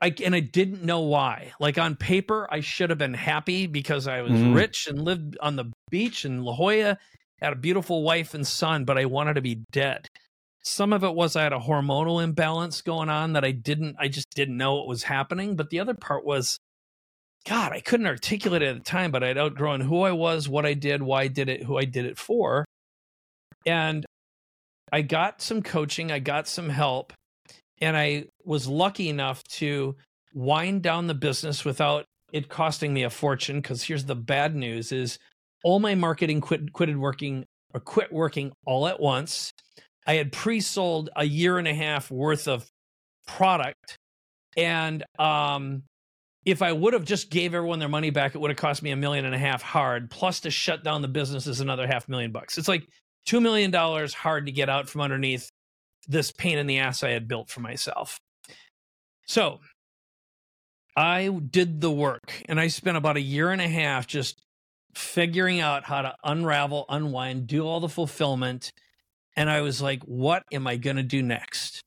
[0.00, 1.52] I and I didn't know why.
[1.60, 4.54] Like on paper, I should have been happy because I was mm.
[4.54, 6.98] rich and lived on the beach in La Jolla,
[7.40, 10.06] had a beautiful wife and son, but I wanted to be dead.
[10.64, 14.08] Some of it was I had a hormonal imbalance going on that I didn't I
[14.08, 16.58] just didn't know what was happening, but the other part was
[17.46, 20.66] God, I couldn't articulate it at the time, but I'd outgrown who I was, what
[20.66, 22.64] I did, why I did it, who I did it for.
[23.64, 24.04] And
[24.92, 27.12] I got some coaching, I got some help,
[27.80, 29.96] and I was lucky enough to
[30.34, 34.92] wind down the business without it costing me a fortune because here's the bad news
[34.92, 35.18] is
[35.64, 39.52] all my marketing quit quitted working or quit working all at once.
[40.06, 42.66] I had pre-sold a year and a half worth of
[43.26, 43.98] product
[44.56, 45.82] and um
[46.44, 48.90] if I would have just gave everyone their money back, it would have cost me
[48.90, 50.10] a million and a half hard.
[50.10, 52.56] Plus, to shut down the business is another half million bucks.
[52.56, 52.88] It's like
[53.26, 55.50] two million dollars hard to get out from underneath
[56.08, 58.18] this pain in the ass I had built for myself.
[59.26, 59.60] So
[60.96, 64.40] I did the work and I spent about a year and a half just
[64.94, 68.72] figuring out how to unravel, unwind, do all the fulfillment.
[69.36, 71.82] And I was like, what am I going to do next?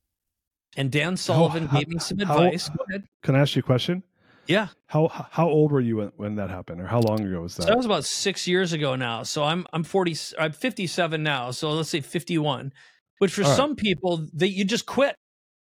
[0.78, 2.70] And Dan Sullivan how, gave me some advice.
[2.70, 4.04] How, can I ask you a question?
[4.48, 4.68] Yeah.
[4.88, 7.64] How how old were you when, when that happened, or how long ago was that?
[7.64, 9.24] So that was about six years ago now.
[9.24, 10.16] So I'm I'm forty.
[10.40, 11.52] I'm fifty seven now.
[11.52, 12.74] So let's say fifty one.
[13.22, 13.78] Which for All some right.
[13.78, 15.16] people, that you just quit.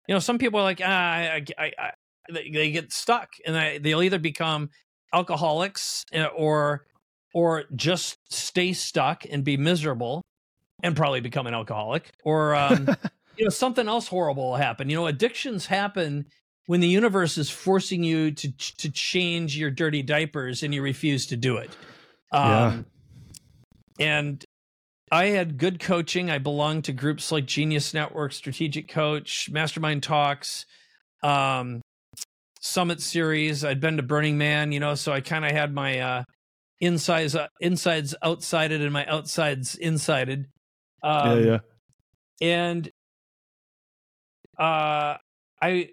[0.09, 1.91] You know, some people are like, ah, I, I, I,
[2.31, 4.71] they get stuck, and they, they'll either become
[5.13, 6.05] alcoholics
[6.37, 6.87] or
[7.33, 10.23] or just stay stuck and be miserable
[10.83, 12.89] and probably become an alcoholic or um,
[13.37, 16.25] you know something else horrible will happen you know addictions happen
[16.71, 21.27] when the universe is forcing you to to change your dirty diapers and you refuse
[21.27, 21.69] to do it.
[22.31, 22.87] Um,
[23.99, 24.07] yeah.
[24.07, 24.45] And
[25.11, 26.31] I had good coaching.
[26.31, 30.67] I belonged to groups like Genius Network, Strategic Coach, Mastermind Talks,
[31.23, 31.81] um,
[32.61, 33.65] Summit Series.
[33.65, 36.25] I'd been to Burning Man, you know, so I kind of had my uh,
[36.81, 40.47] insides uh, insides outsided and my outsides insided.
[41.03, 41.59] Um, yeah, yeah.
[42.43, 42.91] And
[44.59, 45.17] uh,
[45.61, 45.91] I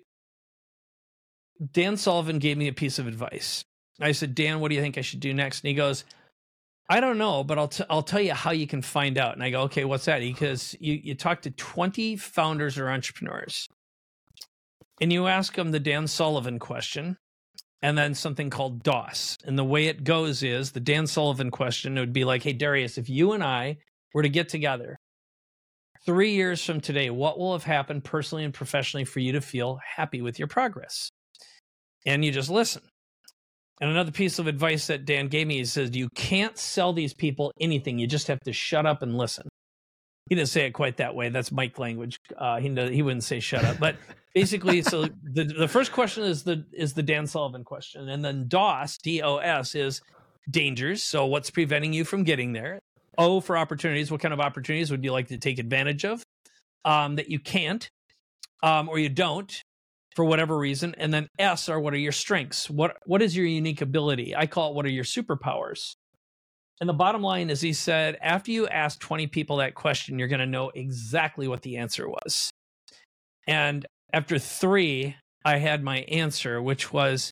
[1.72, 3.64] Dan Sullivan gave me a piece of advice.
[4.00, 5.64] I said, Dan, what do you think I should do next?
[5.64, 6.04] And he goes,
[6.90, 9.34] I don't know, but I'll, t- I'll tell you how you can find out.
[9.34, 10.20] And I go, okay, what's that?
[10.20, 13.68] Because you, you talk to 20 founders or entrepreneurs
[15.02, 17.18] and you ask them the Dan Sullivan question
[17.82, 19.38] and then something called DOS.
[19.46, 22.54] And the way it goes is the Dan Sullivan question it would be like, hey,
[22.54, 23.78] Darius, if you and I
[24.14, 24.98] were to get together
[26.06, 29.80] three years from today, what will have happened personally and professionally for you to feel
[29.98, 31.12] happy with your progress?
[32.08, 32.82] and you just listen.
[33.80, 37.14] And another piece of advice that Dan gave me, he says, you can't sell these
[37.14, 38.00] people anything.
[38.00, 39.48] You just have to shut up and listen.
[40.30, 41.30] He didn't say it quite that way.
[41.30, 42.18] That's Mike language.
[42.38, 43.96] Uh, he he wouldn't say shut up, but
[44.36, 48.48] basically, so the the first question is the is the Dan Sullivan question, and then
[48.50, 50.02] DOS D O S is
[50.50, 51.02] dangers.
[51.02, 52.80] So what's preventing you from getting there?
[53.18, 54.12] O for opportunities.
[54.12, 56.24] What kind of opportunities would you like to take advantage of
[56.84, 57.88] um, that you can't
[58.64, 59.64] um, or you don't?
[60.18, 62.72] For whatever reason and then s are what are your strengths?
[62.72, 64.36] What what is your unique ability?
[64.36, 65.96] I call it what are your superpowers?
[66.82, 70.28] And the bottom line is he said after you ask 20 people that question you're
[70.28, 72.50] going to know exactly what the answer was.
[73.46, 77.32] And after 3 i had my answer which was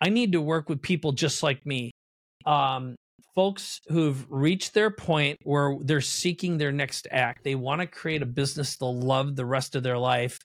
[0.00, 1.90] i need to work with people just like me.
[2.46, 2.94] Um,
[3.34, 7.42] folks who've reached their point where they're seeking their next act.
[7.42, 10.38] They want to create a business they'll love the rest of their life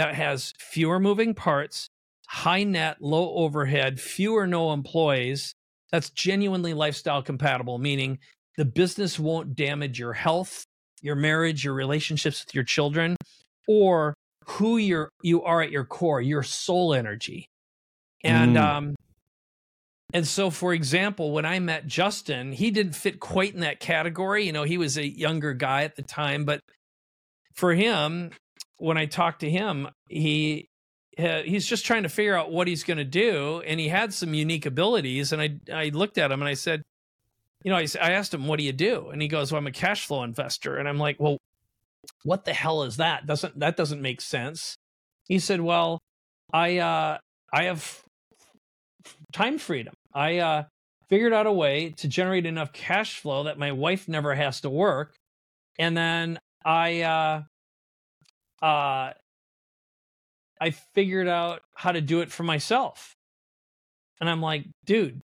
[0.00, 1.90] that has fewer moving parts,
[2.26, 5.54] high net, low overhead, fewer no employees.
[5.92, 8.18] That's genuinely lifestyle compatible, meaning
[8.56, 10.64] the business won't damage your health,
[11.02, 13.14] your marriage, your relationships with your children,
[13.68, 14.14] or
[14.46, 17.44] who you're you are at your core, your soul energy.
[18.24, 18.62] And mm.
[18.62, 18.94] um
[20.14, 24.46] and so for example, when I met Justin, he didn't fit quite in that category.
[24.46, 26.60] You know, he was a younger guy at the time, but
[27.52, 28.30] for him,
[28.80, 30.66] when I talked to him, he
[31.16, 34.34] he's just trying to figure out what he's going to do, and he had some
[34.34, 35.32] unique abilities.
[35.32, 36.82] And I I looked at him and I said,
[37.62, 39.66] you know, I, I asked him, "What do you do?" And he goes, "Well, I'm
[39.66, 41.36] a cash flow investor." And I'm like, "Well,
[42.24, 43.26] what the hell is that?
[43.26, 44.76] Doesn't that doesn't make sense?"
[45.28, 45.98] He said, "Well,
[46.52, 47.18] I uh,
[47.52, 48.02] I have
[49.32, 49.94] time freedom.
[50.14, 50.64] I uh,
[51.08, 54.70] figured out a way to generate enough cash flow that my wife never has to
[54.70, 55.14] work,
[55.78, 57.42] and then I uh,
[58.62, 59.12] uh,
[60.60, 63.14] I figured out how to do it for myself.
[64.20, 65.22] And I'm like, dude,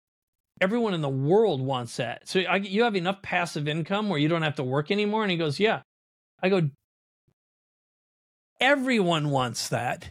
[0.61, 2.27] everyone in the world wants that.
[2.27, 5.23] So I, you have enough passive income where you don't have to work anymore.
[5.23, 5.83] And he goes, yeah.
[6.43, 6.71] I go,
[8.61, 10.11] everyone wants that.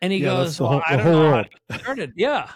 [0.00, 2.12] And he yeah, goes, well, whole, I don't know how started.
[2.16, 2.50] Yeah.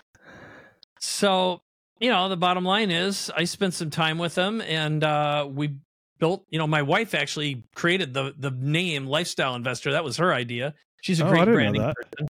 [1.00, 1.60] So,
[2.00, 5.74] you know, the bottom line is I spent some time with him and uh, we
[6.18, 9.92] built, you know, my wife actually created the the name lifestyle investor.
[9.92, 10.74] That was her idea.
[11.02, 11.94] She's a oh, great branding that.
[11.96, 12.28] person.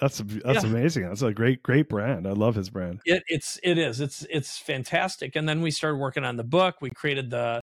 [0.00, 0.70] That's that's yeah.
[0.70, 1.08] amazing.
[1.08, 2.26] That's a great great brand.
[2.26, 3.00] I love his brand.
[3.04, 4.00] It, it's it is.
[4.00, 5.36] It's it's fantastic.
[5.36, 6.76] And then we started working on the book.
[6.80, 7.60] We created the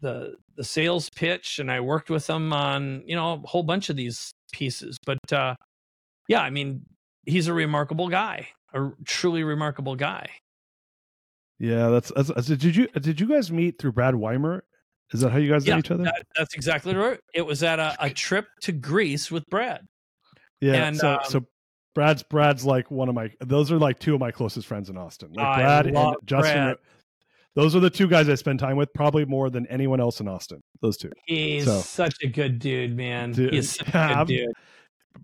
[0.00, 3.90] the the sales pitch and I worked with them on, you know, a whole bunch
[3.90, 4.96] of these pieces.
[5.04, 5.56] But uh
[6.28, 6.82] yeah, I mean,
[7.26, 8.48] he's a remarkable guy.
[8.72, 10.28] A truly remarkable guy.
[11.58, 14.64] Yeah, that's, that's, that's did you did you guys meet through Brad Weimer?
[15.12, 16.04] Is that how you guys yeah, know each other?
[16.04, 17.18] That, that's exactly right.
[17.34, 19.86] It was at a, a, trip to Greece with Brad.
[20.60, 20.74] Yeah.
[20.74, 21.46] And, so um, so
[21.94, 24.96] Brad's Brad's like one of my those are like two of my closest friends in
[24.96, 25.32] Austin.
[25.32, 26.54] Like Brad and Justin.
[26.54, 26.76] Brad.
[27.54, 30.28] Those are the two guys I spend time with, probably more than anyone else in
[30.28, 30.62] Austin.
[30.80, 31.10] Those two.
[31.26, 31.80] He's so.
[31.80, 33.32] such a good dude, man.
[33.32, 34.52] Dude, He's such a good dude.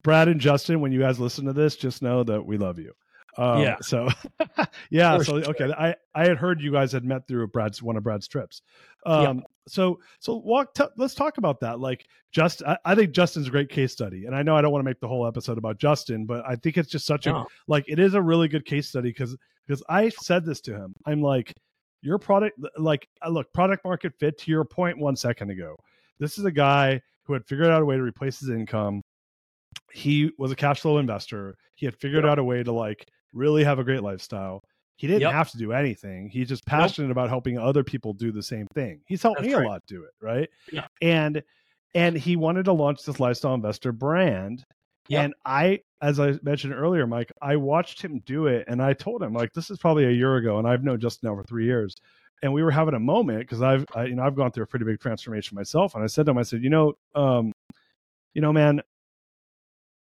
[0.03, 2.93] Brad and Justin, when you guys listen to this, just know that we love you.
[3.37, 3.77] Um, yeah.
[3.83, 4.09] So,
[4.91, 5.19] yeah.
[5.19, 8.27] so okay, I I had heard you guys had met through Brad's one of Brad's
[8.27, 8.63] trips.
[9.07, 9.45] Um, yeah.
[9.67, 10.75] So so walk.
[10.75, 11.81] T- let's talk about that.
[11.81, 14.73] Like, just I, I, think Justin's a great case study, and I know I don't
[14.73, 17.37] want to make the whole episode about Justin, but I think it's just such no.
[17.37, 19.37] a like it is a really good case study because
[19.67, 20.95] because I said this to him.
[21.07, 21.55] I'm like,
[22.03, 24.39] your product, like, uh, look, product market fit.
[24.39, 25.77] To your point one second ago,
[26.19, 29.01] this is a guy who had figured out a way to replace his income.
[29.93, 31.57] He was a cash flow investor.
[31.75, 32.33] He had figured yep.
[32.33, 34.63] out a way to like really have a great lifestyle.
[34.97, 35.33] He didn't yep.
[35.33, 36.29] have to do anything.
[36.29, 37.15] He's just passionate nope.
[37.15, 39.01] about helping other people do the same thing.
[39.07, 39.67] He's helped That's me right.
[39.67, 40.49] a lot do it, right?
[40.73, 40.87] Yeah.
[41.03, 41.43] And
[41.95, 44.65] and he wanted to launch this lifestyle investor brand.
[45.09, 45.25] Yep.
[45.25, 49.23] And I, as I mentioned earlier, Mike, I watched him do it, and I told
[49.23, 51.67] him like this is probably a year ago, and I've known Justin now for three
[51.67, 51.95] years,
[52.43, 54.67] and we were having a moment because I've, I, you know, I've gone through a
[54.67, 57.53] pretty big transformation myself, and I said to him, I said, you know, um,
[58.33, 58.81] you know, man,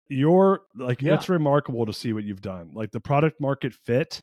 [0.09, 1.14] you're like yeah.
[1.14, 4.20] it's remarkable to see what you've done like the product market fit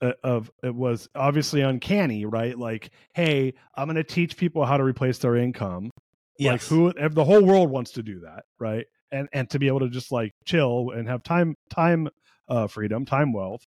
[0.00, 4.76] uh, of it was obviously uncanny right like hey i'm going to teach people how
[4.76, 5.90] to replace their income
[6.38, 6.52] yes.
[6.52, 9.80] like who the whole world wants to do that right and and to be able
[9.80, 12.08] to just like chill and have time time
[12.48, 13.66] uh freedom time wealth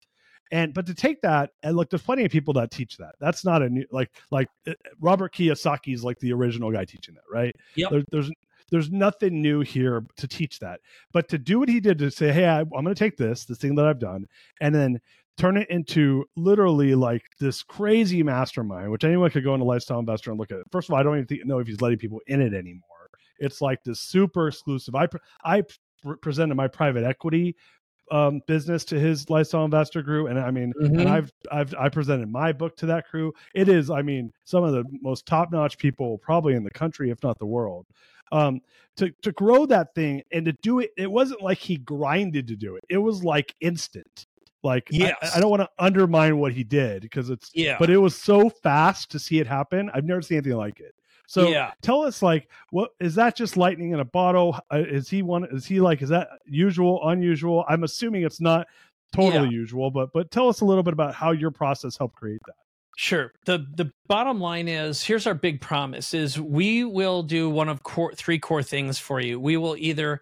[0.52, 3.46] and but to take that and look there's plenty of people that teach that that's
[3.46, 7.24] not a new like like uh, robert kiyosaki is like the original guy teaching that
[7.32, 7.88] right Yeah.
[7.92, 8.32] There, there's
[8.72, 10.82] there's nothing new here to teach that.
[11.12, 13.46] But to do what he did to say, hey, I, I'm going to take this,
[13.46, 14.26] this thing that I've done,
[14.62, 15.02] and then
[15.40, 20.32] turn it into literally like this crazy mastermind, which anyone could go into Lifestyle Investor
[20.32, 20.60] and look at.
[20.60, 20.68] It.
[20.72, 23.10] First of all, I don't even think, know if he's letting people in it anymore.
[23.40, 24.96] It's like this super exclusive.
[24.96, 25.08] I
[25.44, 25.64] I
[26.22, 27.56] presented my private equity
[28.12, 31.00] um, business to his lifestyle investor crew, and I mean, mm-hmm.
[31.00, 33.34] and I've I've I presented my book to that crew.
[33.56, 37.12] It is, I mean, some of the most top notch people probably in the country,
[37.12, 37.86] if not the world
[38.32, 38.62] um,
[38.98, 40.92] to to grow that thing and to do it.
[40.98, 42.84] It wasn't like he grinded to do it.
[42.90, 44.26] It was like instant.
[44.64, 45.16] Like yes.
[45.22, 48.16] I, I don't want to undermine what he did because it's yeah, but it was
[48.16, 49.90] so fast to see it happen.
[49.94, 50.96] I've never seen anything like it.
[51.28, 51.74] So yeah.
[51.84, 53.36] tell us, like, what is that?
[53.36, 54.60] Just lightning in a bottle?
[54.74, 55.46] Uh, is he one?
[55.52, 56.02] Is he like?
[56.02, 57.08] Is that usual?
[57.08, 57.64] Unusual?
[57.70, 58.68] I'm assuming it's not
[59.14, 59.52] totally yeah.
[59.52, 62.56] usual, but but tell us a little bit about how your process helped create that.
[62.98, 63.32] Sure.
[63.46, 67.84] The the bottom line is here's our big promise is we will do one of
[67.84, 69.40] core, three core things for you.
[69.40, 70.22] We will either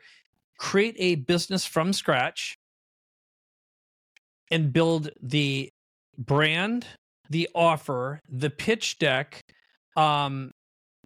[0.58, 2.60] create a business from scratch
[4.52, 5.70] and build the
[6.18, 6.86] brand,
[7.30, 9.42] the offer, the pitch deck,
[9.96, 10.52] um,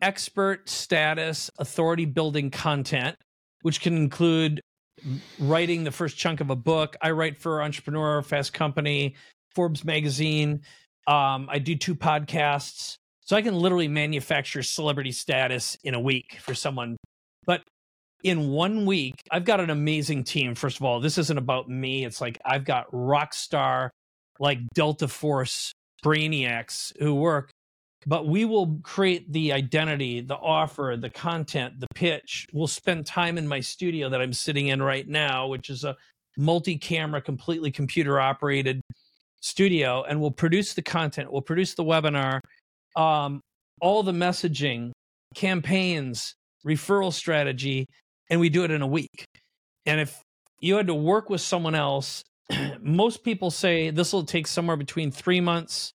[0.01, 3.15] expert status, authority building content,
[3.61, 4.61] which can include
[5.39, 6.95] writing the first chunk of a book.
[7.01, 9.15] I write for Entrepreneur, Fast Company,
[9.55, 10.61] Forbes magazine,
[11.07, 16.37] um, I do two podcasts, so I can literally manufacture celebrity status in a week
[16.41, 16.97] for someone.
[17.45, 17.63] But
[18.23, 20.55] in one week, I've got an amazing team.
[20.55, 22.05] First of all, this isn't about me.
[22.05, 23.91] It's like I've got rock star,
[24.39, 25.71] like Delta Force
[26.03, 27.49] brainiacs who work.
[28.07, 32.47] But we will create the identity, the offer, the content, the pitch.
[32.51, 35.95] We'll spend time in my studio that I'm sitting in right now, which is a
[36.35, 38.81] multi camera, completely computer operated
[39.41, 42.39] studio and we'll produce the content, we'll produce the webinar,
[42.95, 43.41] um,
[43.81, 44.91] all the messaging,
[45.35, 47.85] campaigns, referral strategy,
[48.31, 49.27] and we do it in a week.
[49.85, 50.23] And if
[50.59, 52.23] you had to work with someone else,
[52.81, 55.91] most people say this will take somewhere between three months,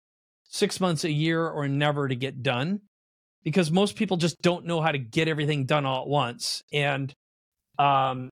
[0.45, 2.79] six months, a year, or never to get done
[3.43, 6.63] because most people just don't know how to get everything done all at once.
[6.71, 7.13] And
[7.77, 8.29] um,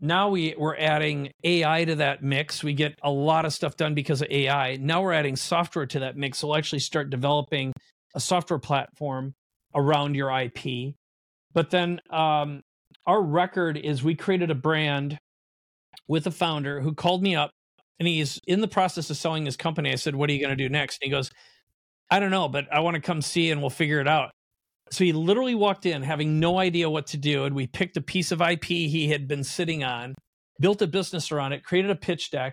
[0.00, 2.64] now we we're adding AI to that mix.
[2.64, 4.76] We get a lot of stuff done because of AI.
[4.76, 6.38] Now we're adding software to that mix.
[6.38, 7.72] So we'll actually start developing
[8.14, 9.34] a software platform
[9.74, 10.94] around your IP.
[11.52, 12.62] But then um,
[13.08, 15.18] our record is we created a brand
[16.06, 17.50] with a founder who called me up
[17.98, 19.90] and he's in the process of selling his company.
[19.90, 20.98] I said, What are you going to do next?
[21.00, 21.30] And he goes,
[22.10, 24.30] I don't know, but I want to come see and we'll figure it out.
[24.90, 27.44] So he literally walked in having no idea what to do.
[27.44, 30.14] And we picked a piece of IP he had been sitting on,
[30.60, 32.52] built a business around it, created a pitch deck.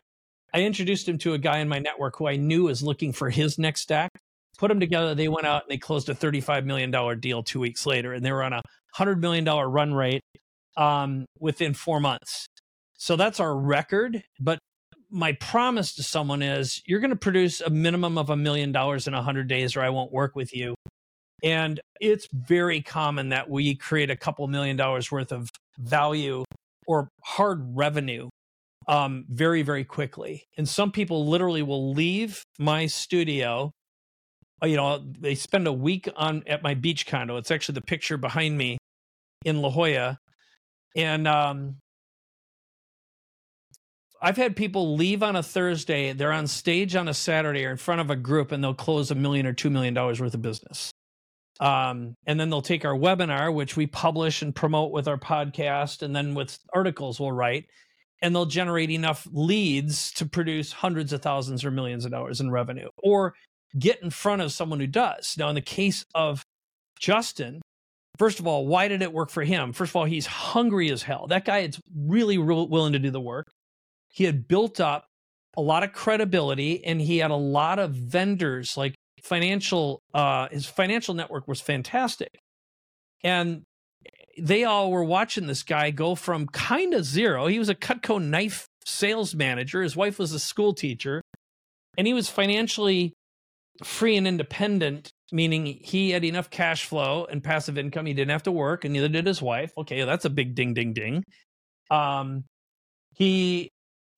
[0.54, 3.30] I introduced him to a guy in my network who I knew was looking for
[3.30, 4.10] his next stack.
[4.58, 5.16] Put them together.
[5.16, 8.14] They went out and they closed a $35 million deal two weeks later.
[8.14, 8.62] And they were on a
[8.98, 10.22] $100 million run rate
[10.78, 12.46] um, within four months.
[12.98, 14.24] So that's our record.
[14.40, 14.60] But
[15.10, 19.08] my promise to someone is you're going to produce a minimum of a million dollars
[19.08, 20.76] in 100 days or I won't work with you.
[21.44, 26.44] And it's very common that we create a couple million dollars worth of value
[26.88, 28.30] or hard revenue
[28.88, 30.46] um, very, very quickly.
[30.58, 33.72] And some people literally will leave my studio.
[34.62, 37.38] Uh, you know, they spend a week on at my beach condo.
[37.38, 38.78] It's actually the picture behind me
[39.44, 40.18] in La Jolla.
[40.96, 41.78] And um,
[44.22, 47.78] I've had people leave on a Thursday, they're on stage on a Saturday or in
[47.78, 50.42] front of a group, and they'll close a million or two million dollars worth of
[50.42, 50.92] business.
[51.60, 56.02] Um, and then they'll take our webinar, which we publish and promote with our podcast,
[56.02, 57.68] and then with articles we'll write,
[58.22, 62.52] and they'll generate enough leads to produce hundreds of thousands or millions of dollars in
[62.52, 63.36] revenue, or
[63.78, 65.36] get in front of someone who does.
[65.38, 66.44] Now, in the case of
[67.00, 67.62] Justin,
[68.18, 69.74] first of all, why did it work for him?
[69.74, 71.28] First of all, he's hungry as hell.
[71.28, 73.48] That guy is really willing to do the work.
[74.10, 75.06] He had built up
[75.58, 80.66] a lot of credibility and he had a lot of vendors like financial uh his
[80.66, 82.38] financial network was fantastic
[83.24, 83.64] and
[84.38, 88.22] they all were watching this guy go from kind of zero he was a cutco
[88.22, 91.22] knife sales manager his wife was a school teacher
[91.98, 93.14] and he was financially
[93.84, 98.44] free and independent meaning he had enough cash flow and passive income he didn't have
[98.44, 99.74] to work and neither did his wife.
[99.78, 101.24] Okay that's a big ding ding ding.
[101.92, 102.46] Um
[103.14, 103.70] he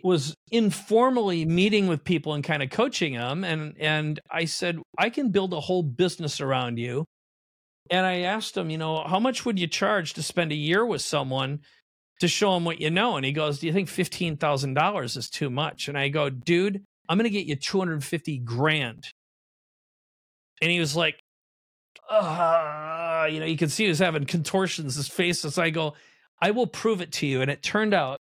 [0.03, 5.09] was informally meeting with people and kind of coaching them and and I said I
[5.09, 7.03] can build a whole business around you.
[7.89, 10.85] And I asked him you know how much would you charge to spend a year
[10.85, 11.61] with someone
[12.19, 13.17] to show him what you know?
[13.17, 15.87] And he goes do you think $15,000 is too much?
[15.87, 19.07] And I go dude I'm going to get you 250 grand
[20.61, 21.19] and he was like
[22.09, 25.93] uh, you know you can see he was having contortions his face as I go
[26.41, 28.17] I will prove it to you and it turned out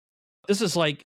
[0.49, 1.03] this is like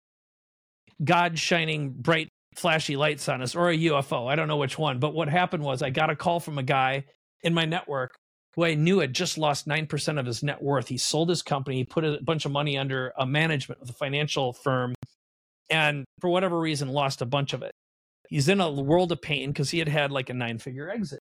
[1.03, 4.31] God shining bright, flashy lights on us or a UFO.
[4.31, 4.99] I don't know which one.
[4.99, 7.05] But what happened was I got a call from a guy
[7.43, 8.15] in my network
[8.55, 10.87] who I knew had just lost 9% of his net worth.
[10.87, 14.53] He sold his company, put a bunch of money under a management of a financial
[14.53, 14.95] firm,
[15.69, 17.73] and for whatever reason, lost a bunch of it.
[18.29, 21.21] He's in a world of pain because he had had like a nine figure exit.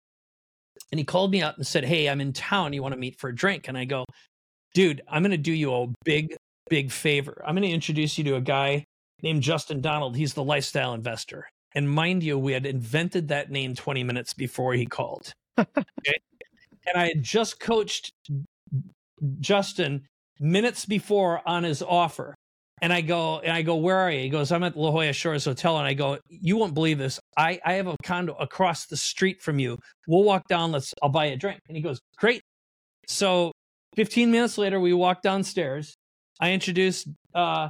[0.93, 2.73] And he called me up and said, Hey, I'm in town.
[2.73, 3.69] You want to meet for a drink?
[3.69, 4.05] And I go,
[4.75, 6.37] Dude, I'm going to do you a big,
[6.69, 7.43] big favor.
[7.47, 8.85] I'm going to introduce you to a guy
[9.23, 10.17] named Justin Donald.
[10.17, 11.49] He's the lifestyle investor.
[11.75, 15.33] And mind you, we had invented that name 20 minutes before he called.
[15.59, 16.21] okay?
[16.87, 18.13] And I had just coached
[19.39, 20.07] Justin
[20.41, 22.35] minutes before on his offer.
[22.83, 24.21] And I go, and I go, where are you?
[24.21, 25.77] He goes, I'm at the La Jolla Shores Hotel.
[25.79, 27.21] And I go, you won't believe this.
[27.37, 29.79] I, I have a condo across the street from you.
[30.09, 30.73] We'll walk down.
[30.73, 31.61] Let's, I'll buy a drink.
[31.69, 32.43] And he goes, great.
[33.07, 33.53] So
[33.97, 35.95] 15 minutes later, we walk downstairs.
[36.41, 37.69] I introduced uh,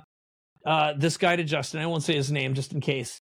[0.64, 1.80] uh, this guy to Justin.
[1.80, 3.18] I won't say his name just in case.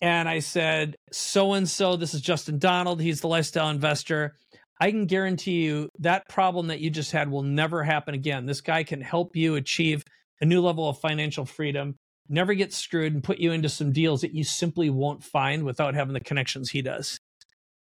[0.00, 3.00] And I said, so and so, this is Justin Donald.
[3.00, 4.36] He's the lifestyle investor.
[4.80, 8.46] I can guarantee you that problem that you just had will never happen again.
[8.46, 10.04] This guy can help you achieve
[10.40, 11.96] a new level of financial freedom,
[12.28, 15.94] never get screwed, and put you into some deals that you simply won't find without
[15.94, 17.18] having the connections he does.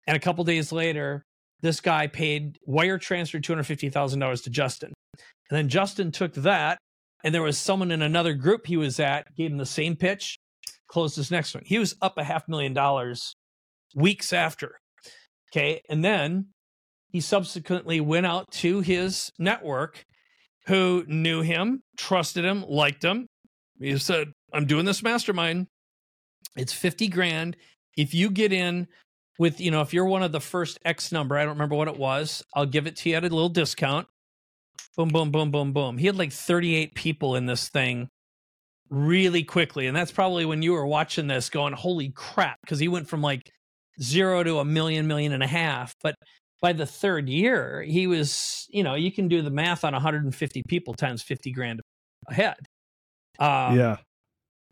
[0.07, 1.23] And a couple days later,
[1.61, 4.93] this guy paid wire transfer $250,000 to Justin.
[5.51, 6.79] And then Justin took that
[7.23, 10.39] and there was someone in another group he was at, gave him the same pitch,
[10.89, 11.65] closed his next one.
[11.67, 13.35] He was up a half million dollars
[13.95, 14.79] weeks after.
[15.53, 15.83] Okay.
[15.89, 16.47] And then
[17.09, 20.05] he subsequently went out to his network
[20.67, 23.27] who knew him, trusted him, liked him.
[23.79, 25.67] He said, I'm doing this mastermind.
[26.57, 27.57] It's 50 grand.
[27.97, 28.89] If you get in
[29.39, 31.89] with, you know, if you're one of the first X number, I don't remember what
[31.89, 34.07] it was, I'll give it to you at a little discount
[34.97, 35.99] boom, boom, boom, boom, boom.
[35.99, 38.09] He had like 38 people in this thing
[38.91, 39.87] really quickly.
[39.87, 43.23] And that's probably when you were watching this going, holy crap, because he went from
[43.23, 43.51] like
[44.03, 45.95] zero to a million, million and a half.
[46.03, 46.17] But
[46.61, 50.63] by the third year, he was, you know, you can do the math on 150
[50.69, 51.81] people times 50 grand
[52.29, 52.57] ahead.
[53.39, 53.97] Um, yeah.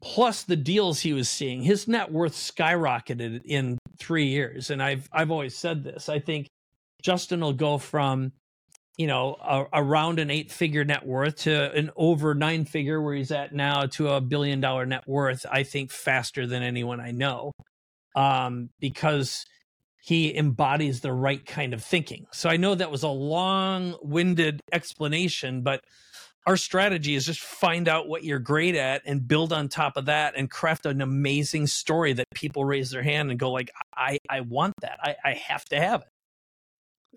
[0.02, 4.70] Plus the deals he was seeing, his net worth skyrocketed in three years.
[4.70, 6.08] And I've I've always said this.
[6.08, 6.46] I think
[7.02, 8.32] Justin will go from
[8.98, 13.14] you know, a, around an eight figure net worth to an over nine figure where
[13.14, 17.12] he's at now to a billion dollar net worth, I think faster than anyone I
[17.12, 17.52] know.
[18.16, 19.46] Um, because
[20.08, 22.26] he embodies the right kind of thinking.
[22.32, 25.84] So I know that was a long winded explanation, but
[26.46, 30.06] our strategy is just find out what you're great at and build on top of
[30.06, 34.16] that and craft an amazing story that people raise their hand and go like, I,
[34.30, 34.98] I want that.
[35.02, 36.08] I, I have to have it.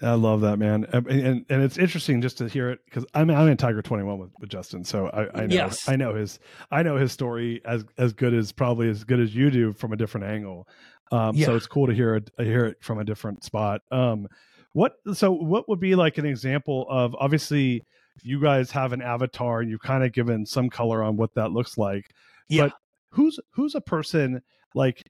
[0.03, 3.29] I love that man, and and, and it's interesting just to hear it because I'm
[3.29, 5.87] I'm in Tiger 21 with, with Justin, so I, I know yes.
[5.87, 6.39] I know his
[6.71, 9.93] I know his story as as good as probably as good as you do from
[9.93, 10.67] a different angle.
[11.12, 11.47] Um, yeah.
[11.47, 13.82] So it's cool to hear it hear it from a different spot.
[13.91, 14.28] Um,
[14.74, 17.84] what so what would be like an example of obviously
[18.24, 21.51] you guys have an avatar and you've kind of given some color on what that
[21.51, 22.05] looks like.
[22.47, 22.64] Yeah.
[22.64, 22.74] But
[23.12, 24.41] who's who's a person
[24.74, 25.03] like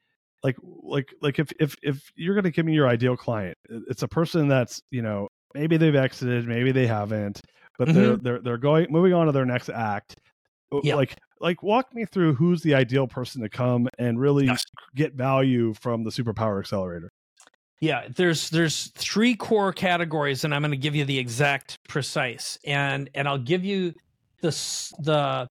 [0.43, 4.01] like like like if if if you're going to give me your ideal client it's
[4.01, 7.41] a person that's you know maybe they've exited maybe they haven't
[7.77, 7.97] but mm-hmm.
[7.97, 10.15] they're they're they're going moving on to their next act
[10.83, 10.95] yeah.
[10.95, 14.63] like like walk me through who's the ideal person to come and really yes.
[14.95, 17.09] get value from the superpower accelerator
[17.79, 22.57] yeah there's there's three core categories and i'm going to give you the exact precise
[22.65, 23.93] and and i'll give you
[24.41, 24.49] the
[24.99, 25.47] the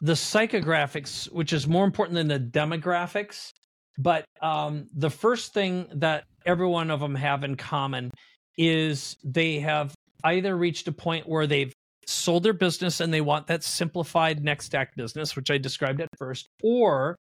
[0.00, 3.52] the psychographics, which is more important than the demographics.
[3.98, 8.10] But um, the first thing that every one of them have in common
[8.56, 9.94] is they have
[10.24, 11.72] either reached a point where they've
[12.06, 16.08] sold their business and they want that simplified next act business, which I described at
[16.18, 17.16] first, or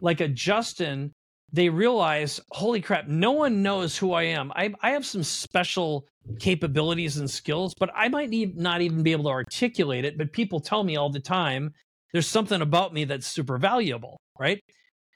[0.00, 1.12] like a Justin,
[1.52, 4.52] they realize, holy crap, no one knows who I am.
[4.54, 6.06] I, I have some special
[6.38, 10.18] capabilities and skills, but I might need, not even be able to articulate it.
[10.18, 11.72] But people tell me all the time
[12.12, 14.60] there's something about me that's super valuable, right?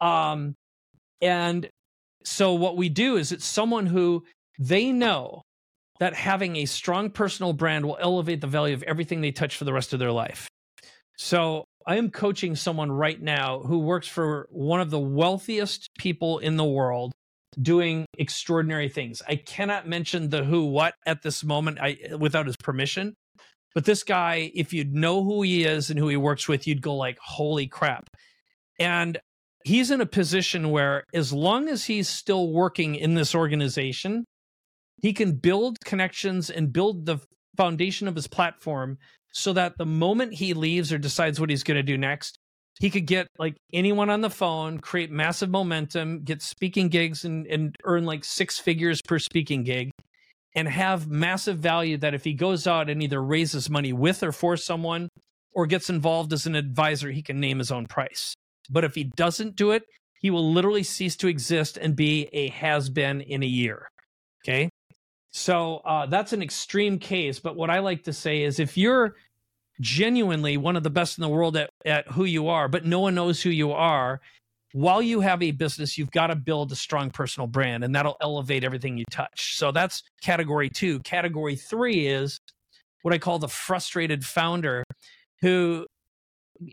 [0.00, 0.54] Um,
[1.20, 1.68] and
[2.24, 4.24] so what we do is it's someone who
[4.58, 5.42] they know
[6.02, 9.62] that having a strong personal brand will elevate the value of everything they touch for
[9.62, 10.48] the rest of their life.
[11.16, 16.40] So I am coaching someone right now who works for one of the wealthiest people
[16.40, 17.12] in the world
[17.60, 19.22] doing extraordinary things.
[19.28, 23.14] I cannot mention the who what at this moment I without his permission,
[23.72, 26.82] but this guy, if you'd know who he is and who he works with, you'd
[26.82, 28.10] go like, holy crap.
[28.76, 29.20] And
[29.64, 34.24] he's in a position where as long as he's still working in this organization,
[35.02, 37.18] he can build connections and build the
[37.56, 38.98] foundation of his platform
[39.32, 42.38] so that the moment he leaves or decides what he's going to do next,
[42.78, 47.46] he could get like anyone on the phone, create massive momentum, get speaking gigs and,
[47.46, 49.90] and earn like six figures per speaking gig
[50.54, 54.32] and have massive value that if he goes out and either raises money with or
[54.32, 55.08] for someone
[55.54, 58.34] or gets involved as an advisor, he can name his own price.
[58.70, 59.82] But if he doesn't do it,
[60.20, 63.88] he will literally cease to exist and be a has been in a year.
[64.44, 64.68] Okay.
[65.32, 67.40] So uh, that's an extreme case.
[67.40, 69.16] But what I like to say is if you're
[69.80, 73.00] genuinely one of the best in the world at, at who you are, but no
[73.00, 74.20] one knows who you are,
[74.74, 78.16] while you have a business, you've got to build a strong personal brand and that'll
[78.20, 79.56] elevate everything you touch.
[79.56, 81.00] So that's category two.
[81.00, 82.38] Category three is
[83.02, 84.84] what I call the frustrated founder
[85.40, 85.86] who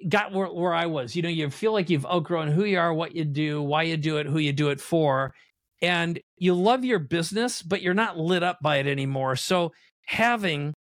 [0.08, 1.16] got where, where I was.
[1.16, 3.98] You know, you feel like you've outgrown who you are, what you do, why you
[3.98, 5.34] do it, who you do it for.
[5.82, 9.36] And you love your business, but you're not lit up by it anymore.
[9.36, 9.72] So
[10.06, 10.74] having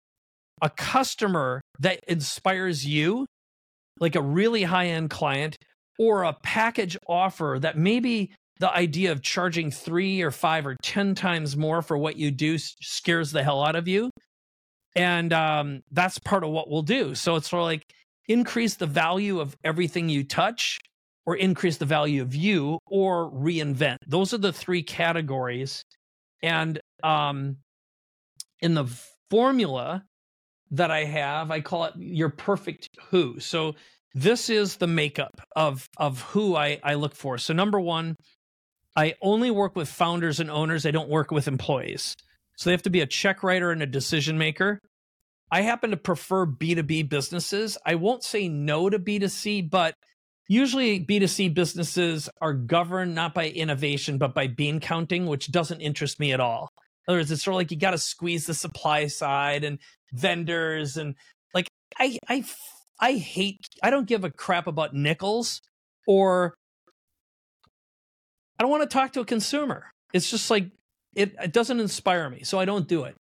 [0.63, 3.27] a customer that inspires you,
[4.01, 5.57] like a really high end client
[5.99, 11.15] or a package offer that maybe the idea of charging three or five or 10
[11.15, 14.11] times more for what you do scares the hell out of you.
[14.95, 17.15] And um, that's part of what we'll do.
[17.15, 17.83] So it's sort of like
[18.29, 20.79] increase the value of everything you touch
[21.27, 23.97] or increase the value of you or reinvent.
[24.07, 25.85] Those are the three categories.
[26.43, 27.57] And um,
[28.61, 28.87] in the
[29.31, 30.05] formula
[30.71, 33.41] that I have, I call it your perfect who.
[33.41, 33.75] So
[34.15, 37.39] this is the makeup of of who I, I look for.
[37.39, 38.17] So number one,
[38.97, 40.87] I only work with founders and owners.
[40.87, 42.15] I don't work with employees.
[42.57, 44.81] So they have to be a check writer and a decision maker.
[45.51, 47.79] I happen to prefer B2B businesses.
[47.85, 49.95] I won't say no to B2C, but
[50.49, 56.21] usually B2C businesses are governed not by innovation, but by bean counting, which doesn't interest
[56.21, 56.71] me at all.
[57.07, 59.79] In other words, it's sort of like you got to squeeze the supply side and
[60.13, 61.15] vendors and
[61.55, 61.69] like
[61.99, 62.45] I I
[62.99, 65.61] I hate, I don't give a crap about nickels
[66.07, 66.55] or
[68.59, 69.91] I don't want to talk to a consumer.
[70.13, 70.71] It's just like,
[71.15, 72.43] it, it doesn't inspire me.
[72.43, 73.17] So I don't do it.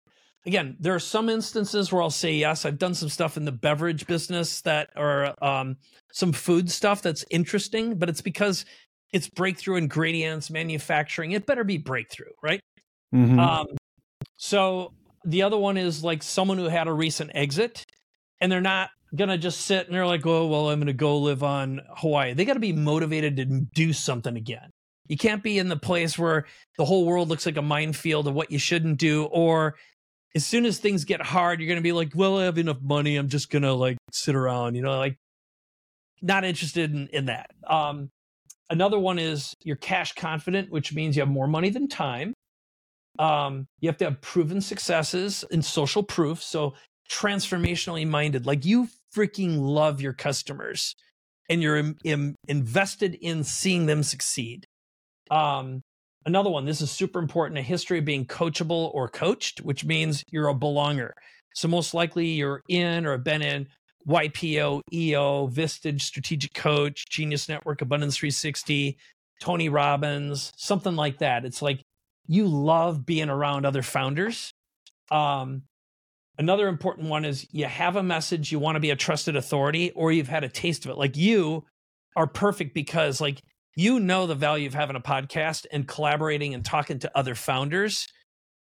[0.45, 2.65] Again, there are some instances where I'll say yes.
[2.65, 5.77] I've done some stuff in the beverage business that are um,
[6.15, 8.63] some food stuff that's interesting, but it's because
[9.11, 11.33] it's breakthrough ingredients, manufacturing.
[11.33, 12.61] It better be breakthrough, right?
[13.13, 13.37] Mm-hmm.
[13.37, 13.67] Um,
[14.37, 14.93] so
[15.25, 17.83] the other one is like someone who had a recent exit
[18.39, 21.43] and they're not gonna just sit and they're like, oh well, I'm gonna go live
[21.43, 22.33] on Hawaii.
[22.33, 24.69] They got to be motivated to do something again.
[25.09, 26.45] You can't be in the place where
[26.77, 29.75] the whole world looks like a minefield of what you shouldn't do, or
[30.33, 33.17] as soon as things get hard, you're gonna be like, well, I have enough money,
[33.17, 35.17] I'm just gonna like sit around, you know, like
[36.21, 37.51] not interested in, in that.
[37.67, 38.09] Um,
[38.69, 42.33] another one is you're cash confident, which means you have more money than time.
[43.17, 46.43] Um, you have to have proven successes and social proof.
[46.43, 46.73] So
[47.09, 50.95] transformationally minded, like you freaking love your customers
[51.49, 54.65] and you're Im- Im- invested in seeing them succeed.
[55.31, 55.81] Um,
[56.25, 60.23] another one, this is super important a history of being coachable or coached, which means
[60.31, 61.11] you're a belonger.
[61.53, 63.67] So, most likely you're in or have been in
[64.07, 68.97] YPO, EO, Vistage, Strategic Coach, Genius Network, Abundance 360,
[69.41, 71.45] Tony Robbins, something like that.
[71.45, 71.81] It's like
[72.27, 74.51] you love being around other founders.
[75.11, 75.63] Um,
[76.37, 79.91] Another important one is you have a message, you want to be a trusted authority,
[79.91, 80.97] or you've had a taste of it.
[80.97, 81.63] Like you
[82.15, 83.41] are perfect because like
[83.75, 88.07] you know the value of having a podcast and collaborating and talking to other founders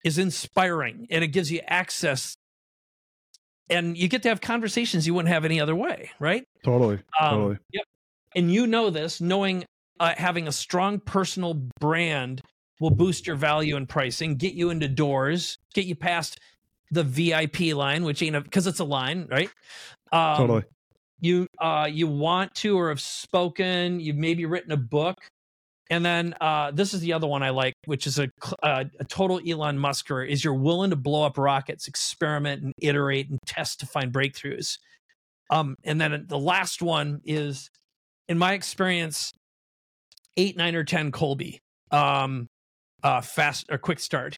[0.05, 2.35] is inspiring and it gives you access
[3.69, 6.45] and you get to have conversations you wouldn't have any other way, right?
[6.63, 6.99] Totally.
[7.19, 7.57] Um, totally.
[7.73, 7.83] Yep.
[8.35, 9.65] And you know this, knowing
[9.99, 12.41] uh, having a strong personal brand
[12.79, 16.39] will boost your value and pricing, get you into doors, get you past
[16.91, 19.49] the VIP line, which ain't because it's a line, right?
[20.11, 20.63] Um, totally.
[21.19, 23.99] You uh, you want to or have spoken.
[23.99, 25.17] You've maybe written a book,
[25.89, 28.29] and then uh, this is the other one I like, which is a,
[28.63, 30.27] a, a total Elon Musker.
[30.27, 34.77] Is you're willing to blow up rockets, experiment and iterate and test to find breakthroughs.
[35.49, 37.69] Um, and then the last one is,
[38.27, 39.33] in my experience,
[40.37, 41.57] eight, nine, or ten Kolbe,
[41.91, 42.47] Um,
[43.01, 44.37] uh, fast or quick start.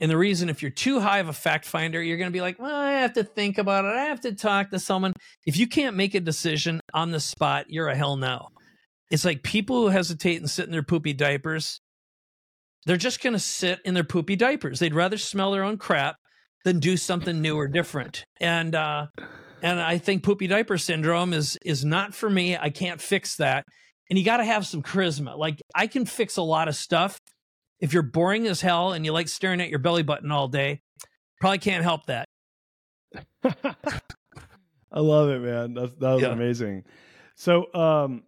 [0.00, 2.40] And the reason, if you're too high of a fact finder, you're going to be
[2.40, 3.94] like, well, I have to think about it.
[3.94, 5.12] I have to talk to someone.
[5.46, 8.48] If you can't make a decision on the spot, you're a hell no.
[9.10, 11.80] It's like people who hesitate and sit in their poopy diapers,
[12.86, 14.78] they're just going to sit in their poopy diapers.
[14.78, 16.16] They'd rather smell their own crap
[16.64, 18.24] than do something new or different.
[18.40, 19.06] And, uh,
[19.62, 22.56] and I think poopy diaper syndrome is is not for me.
[22.56, 23.64] I can't fix that.
[24.08, 25.36] And you got to have some charisma.
[25.36, 27.20] Like I can fix a lot of stuff,
[27.80, 30.80] if you're boring as hell and you like staring at your belly button all day,
[31.40, 32.26] probably can't help that.
[34.92, 35.74] I love it, man.
[35.74, 36.28] That's that was yeah.
[36.28, 36.84] amazing.
[37.36, 38.22] So, um,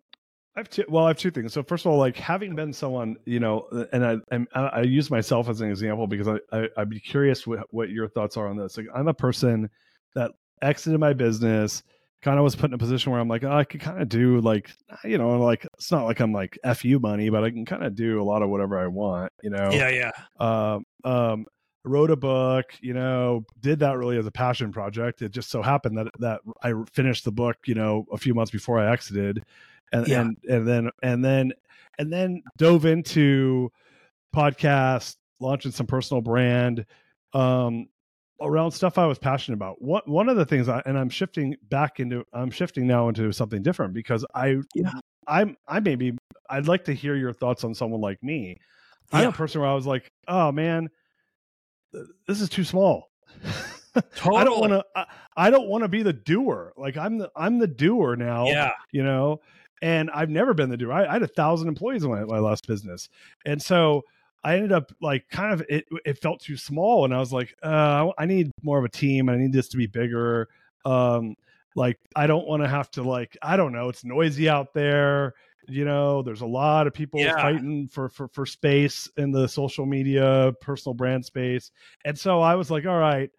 [0.55, 0.85] I have two.
[0.89, 1.53] Well, I have two things.
[1.53, 4.19] So, first of all, like having been someone, you know, and I
[4.55, 7.91] I, I use myself as an example because I, I would be curious what what
[7.91, 8.77] your thoughts are on this.
[8.77, 9.71] Like, I'm a person
[10.15, 11.83] that exited my business
[12.23, 14.09] kind of was put in a position where I'm like, oh, I could kind of
[14.09, 14.71] do like,
[15.05, 17.95] you know, like it's not like I'm like fu money, but I can kind of
[17.95, 19.71] do a lot of whatever I want, you know.
[19.73, 20.11] Yeah, yeah.
[20.39, 21.47] Um, um,
[21.85, 25.21] wrote a book, you know, did that really as a passion project.
[25.21, 28.53] It just so happened that that I finished the book, you know, a few months
[28.53, 29.45] before I exited,
[29.93, 30.21] and yeah.
[30.21, 31.53] and and then and then
[31.99, 33.71] and then dove into
[34.35, 36.87] podcast, launching some personal brand.
[37.35, 37.89] Um,
[38.43, 39.81] around stuff I was passionate about.
[39.81, 43.33] One one of the things I and I'm shifting back into I'm shifting now into
[43.33, 44.93] something different because I yeah.
[45.27, 46.17] I'm I maybe
[46.51, 48.59] I'd like to hear your thoughts on someone like me.
[49.13, 50.89] I'm a person where I was like, oh man,
[52.27, 53.11] this is too small.
[54.17, 54.37] Totally.
[54.41, 54.85] I don't want to.
[54.97, 55.05] I,
[55.37, 56.73] I, don't want to be the doer.
[56.77, 58.47] Like I'm the I'm the doer now.
[58.47, 58.73] Yeah.
[58.91, 59.41] You know,
[59.83, 60.93] and I've never been the doer.
[60.93, 63.11] I, I had a thousand employees in my, my last business,
[63.45, 64.05] and so
[64.45, 67.55] I ended up like kind of it it felt too small and I was like
[67.63, 70.49] uh, I need more of a team I need this to be bigger
[70.85, 71.37] um
[71.77, 75.35] like I don't want to have to like I don't know it's noisy out there
[75.69, 77.37] you know there's a lot of people yeah.
[77.37, 81.71] fighting for, for for space in the social media personal brand space
[82.05, 83.31] and so I was like all right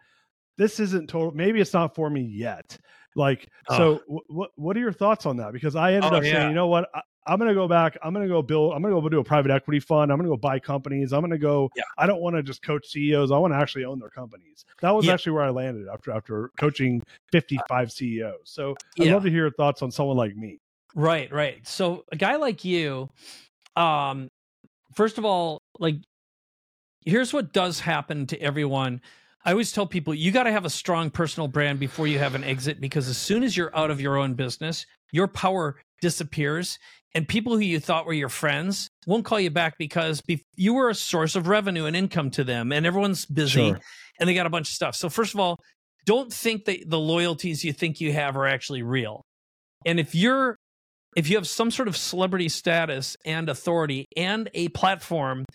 [0.57, 2.77] this isn't total maybe it's not for me yet
[3.15, 3.77] like oh.
[3.77, 6.33] so what what are your thoughts on that because I ended oh, up yeah.
[6.33, 6.89] saying you know what
[7.25, 7.97] I'm going to go back.
[8.03, 8.73] I'm going to go build.
[8.73, 10.11] I'm going to go do a private equity fund.
[10.11, 11.13] I'm going to go buy companies.
[11.13, 11.69] I'm going to go.
[11.75, 11.83] Yeah.
[11.97, 13.31] I don't want to just coach CEOs.
[13.31, 14.65] I want to actually own their companies.
[14.81, 15.13] That was yeah.
[15.13, 17.01] actually where I landed after after coaching
[17.31, 18.39] 55 CEOs.
[18.43, 20.59] So I'd love to hear your thoughts on someone like me.
[20.95, 21.65] Right, right.
[21.67, 23.09] So a guy like you,
[23.75, 24.29] um,
[24.93, 25.95] first of all, like
[27.05, 29.01] here's what does happen to everyone.
[29.45, 32.35] I always tell people you got to have a strong personal brand before you have
[32.35, 36.79] an exit because as soon as you're out of your own business, your power disappears
[37.13, 40.21] and people who you thought were your friends won't call you back because
[40.55, 43.79] you were a source of revenue and income to them and everyone's busy sure.
[44.19, 44.95] and they got a bunch of stuff.
[44.95, 45.59] So first of all
[46.05, 49.23] don't think that the loyalties you think you have are actually real.
[49.85, 50.57] And if you're
[51.15, 55.45] if you have some sort of celebrity status and authority and a platform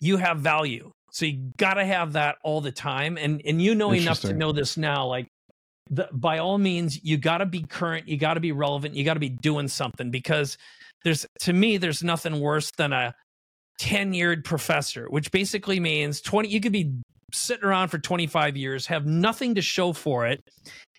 [0.00, 3.18] you have value So you got to have that all the time.
[3.18, 5.06] And and you know enough to know this now.
[5.08, 5.26] Like,
[5.90, 8.06] the, by all means, you got to be current.
[8.06, 8.94] You got to be relevant.
[8.94, 10.56] You got to be doing something because
[11.02, 13.16] there's to me there's nothing worse than a
[13.80, 16.94] tenured professor, which basically means 20 you could be
[17.32, 20.40] sitting around for 25 years, have nothing to show for it,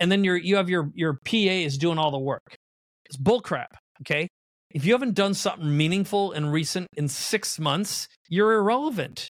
[0.01, 2.57] and then you're you have your your PA is doing all the work.
[3.05, 3.67] It's bullcrap.
[4.01, 4.27] Okay.
[4.71, 9.29] If you haven't done something meaningful and recent in six months, you're irrelevant.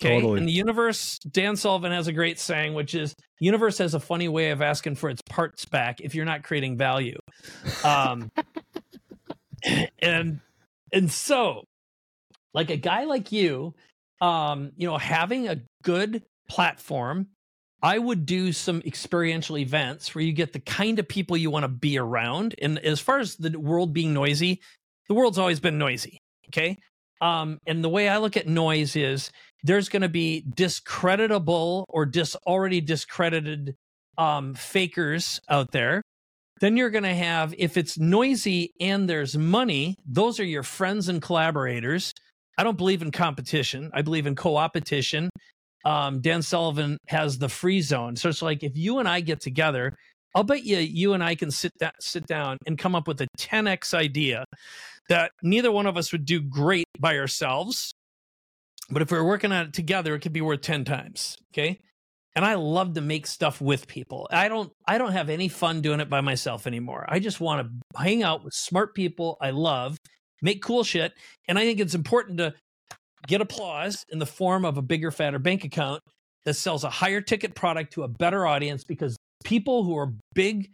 [0.00, 0.14] Okay.
[0.14, 0.38] Totally.
[0.38, 4.28] And the universe, Dan Sullivan has a great saying, which is universe has a funny
[4.28, 7.18] way of asking for its parts back if you're not creating value.
[7.82, 8.30] Um,
[9.98, 10.40] and
[10.92, 11.64] and so
[12.54, 13.74] like a guy like you
[14.20, 17.28] um you know having a good platform
[17.82, 21.64] i would do some experiential events where you get the kind of people you want
[21.64, 24.60] to be around and as far as the world being noisy
[25.08, 26.18] the world's always been noisy
[26.48, 26.76] okay
[27.20, 29.30] um and the way i look at noise is
[29.64, 33.74] there's going to be discreditable or dis already discredited
[34.16, 36.02] um fakers out there
[36.60, 41.08] then you're going to have, if it's noisy and there's money, those are your friends
[41.08, 42.12] and collaborators.
[42.56, 43.90] I don't believe in competition.
[43.94, 45.30] I believe in co-opetition.
[45.84, 48.16] Um, Dan Sullivan has the free zone.
[48.16, 49.94] So it's like if you and I get together,
[50.34, 53.20] I'll bet you you and I can sit da- sit down and come up with
[53.20, 54.44] a 10x idea
[55.08, 57.92] that neither one of us would do great by ourselves.
[58.90, 61.36] But if we we're working on it together, it could be worth 10 times.
[61.52, 61.78] Okay
[62.38, 64.28] and I love to make stuff with people.
[64.30, 67.04] I don't I don't have any fun doing it by myself anymore.
[67.08, 69.98] I just want to hang out with smart people I love,
[70.40, 71.14] make cool shit,
[71.48, 72.54] and I think it's important to
[73.26, 76.00] get applause in the form of a bigger fatter bank account
[76.44, 80.70] that sells a higher ticket product to a better audience because people who are big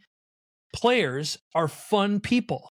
[0.75, 2.69] players are fun people.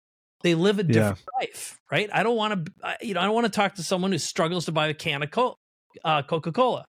[0.47, 1.47] They live a different yeah.
[1.47, 2.09] life, right?
[2.13, 4.67] I don't want to, you know, I don't want to talk to someone who struggles
[4.67, 5.55] to buy a can of
[6.05, 6.85] uh, Coca Cola.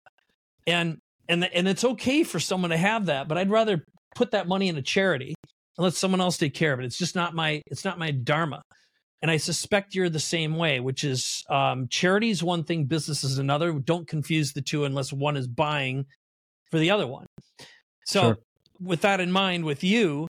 [0.67, 0.99] And
[1.29, 3.85] and the, and it's okay for someone to have that but i'd rather
[4.15, 5.35] put that money in a charity
[5.77, 8.11] and let someone else take care of it it's just not my it's not my
[8.11, 8.63] dharma
[9.23, 13.25] and i suspect you're the same way which is um, charity is one thing business
[13.25, 16.05] is another don't confuse the two unless one is buying
[16.71, 17.27] for the other one
[18.05, 18.39] so sure.
[18.81, 20.27] with that in mind with you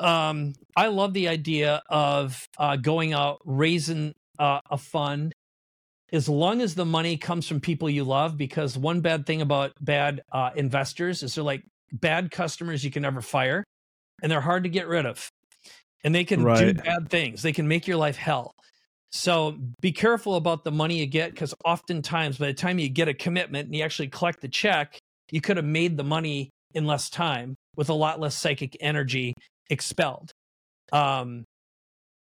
[0.00, 5.34] um, i love the idea of uh, going out raising uh, a fund.
[6.12, 9.72] As long as the money comes from people you love because one bad thing about
[9.80, 13.62] bad uh, investors is they're like bad customers you can never fire
[14.20, 15.30] and they're hard to get rid of.
[16.02, 16.74] And they can right.
[16.76, 17.42] do bad things.
[17.42, 18.54] They can make your life hell.
[19.12, 23.08] So be careful about the money you get because oftentimes by the time you get
[23.08, 24.98] a commitment and you actually collect the check
[25.32, 29.34] you could have made the money in less time with a lot less psychic energy
[29.70, 30.32] expelled
[30.92, 31.44] um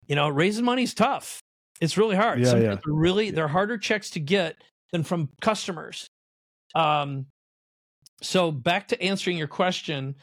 [0.08, 1.42] you know raising money's tough
[1.80, 2.40] it's really hard.
[2.40, 2.76] Yeah, yeah.
[2.86, 4.56] really they're harder checks to get
[4.92, 6.08] than from customers.
[6.76, 7.28] Um,
[8.22, 10.16] so back to answering your question,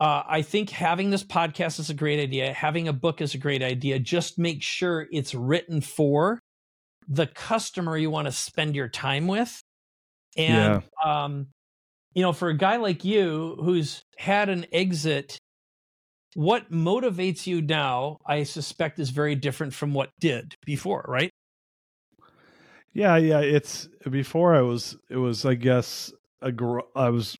[0.00, 2.52] uh, I think having this podcast is a great idea.
[2.52, 3.98] Having a book is a great idea.
[3.98, 6.38] Just make sure it's written for
[7.08, 9.60] the customer you want to spend your time with.
[10.36, 11.24] And yeah.
[11.24, 11.48] um,
[12.14, 15.38] you know, for a guy like you who's had an exit
[16.34, 21.30] what motivates you now, I suspect, is very different from what did before, right?
[22.92, 23.40] Yeah, yeah.
[23.40, 26.12] It's before I was, it was, I guess,
[26.42, 27.36] a gr- I was,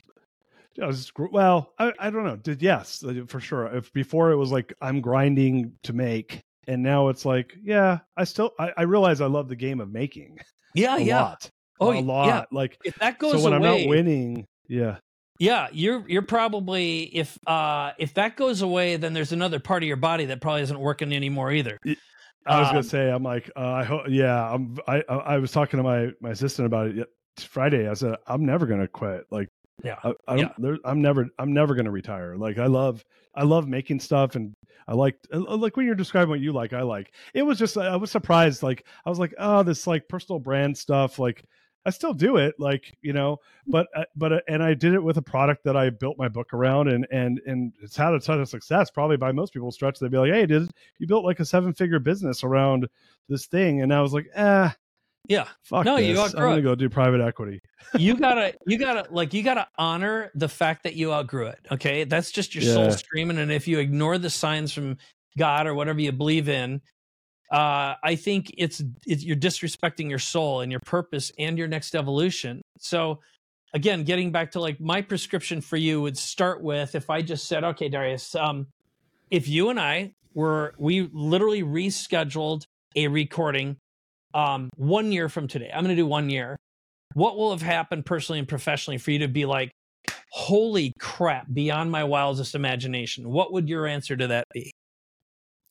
[0.80, 2.36] I was, well, I, I don't know.
[2.36, 3.66] Did yes, for sure.
[3.66, 8.24] If before it was like I'm grinding to make, and now it's like, yeah, I
[8.24, 10.38] still, I, I realize I love the game of making.
[10.74, 11.22] Yeah, yeah.
[11.22, 12.26] Lot, oh, a lot.
[12.26, 12.44] Yeah.
[12.52, 14.98] Like if that goes so when away, I'm not winning, yeah.
[15.40, 19.86] Yeah, you're you're probably if uh if that goes away, then there's another part of
[19.86, 21.78] your body that probably isn't working anymore either.
[22.46, 24.76] I was um, gonna say, I'm like, uh, I hope, yeah, I'm.
[24.86, 27.88] I I was talking to my my assistant about it Friday.
[27.88, 29.24] I said, I'm never gonna quit.
[29.30, 29.48] Like,
[29.82, 30.52] yeah, I, I yeah.
[30.58, 32.36] There, I'm never, I'm never gonna retire.
[32.36, 33.02] Like, I love,
[33.34, 34.54] I love making stuff, and
[34.86, 37.14] I like, uh, like when you're describing what you like, I like.
[37.32, 38.62] It was just, I was surprised.
[38.62, 41.44] Like, I was like, oh, this like personal brand stuff, like
[41.86, 45.02] I still do it, like you know, but uh, but uh, and I did it
[45.02, 48.20] with a product that I built my book around, and and and it's had a
[48.20, 48.90] ton of success.
[48.90, 51.72] Probably by most people's stretch, they'd be like, "Hey, did you built like a seven
[51.72, 52.86] figure business around
[53.28, 54.76] this thing?" And I was like, "Ah,
[55.26, 56.06] yeah, fuck no, this.
[56.06, 57.60] you I'm gonna go do private equity."
[57.96, 61.60] you gotta, you gotta, like, you gotta honor the fact that you outgrew it.
[61.70, 62.74] Okay, that's just your yeah.
[62.74, 64.98] soul screaming, and if you ignore the signs from
[65.38, 66.82] God or whatever you believe in,
[67.50, 71.94] uh, I think it's, it's you're disrespecting your soul and your purpose and your next
[71.94, 72.62] evolution.
[72.78, 73.20] So
[73.74, 77.48] again, getting back to like my prescription for you would start with if I just
[77.48, 78.66] said, okay, Darius, um,
[79.30, 82.62] if you and I were we literally rescheduled
[82.96, 83.76] a recording
[84.34, 85.70] um, one year from today.
[85.72, 86.56] I'm going to do one year.
[87.14, 89.72] what will have happened personally and professionally for you to be like,
[90.30, 93.28] holy crap, beyond my wildest imagination?
[93.30, 94.70] What would your answer to that be?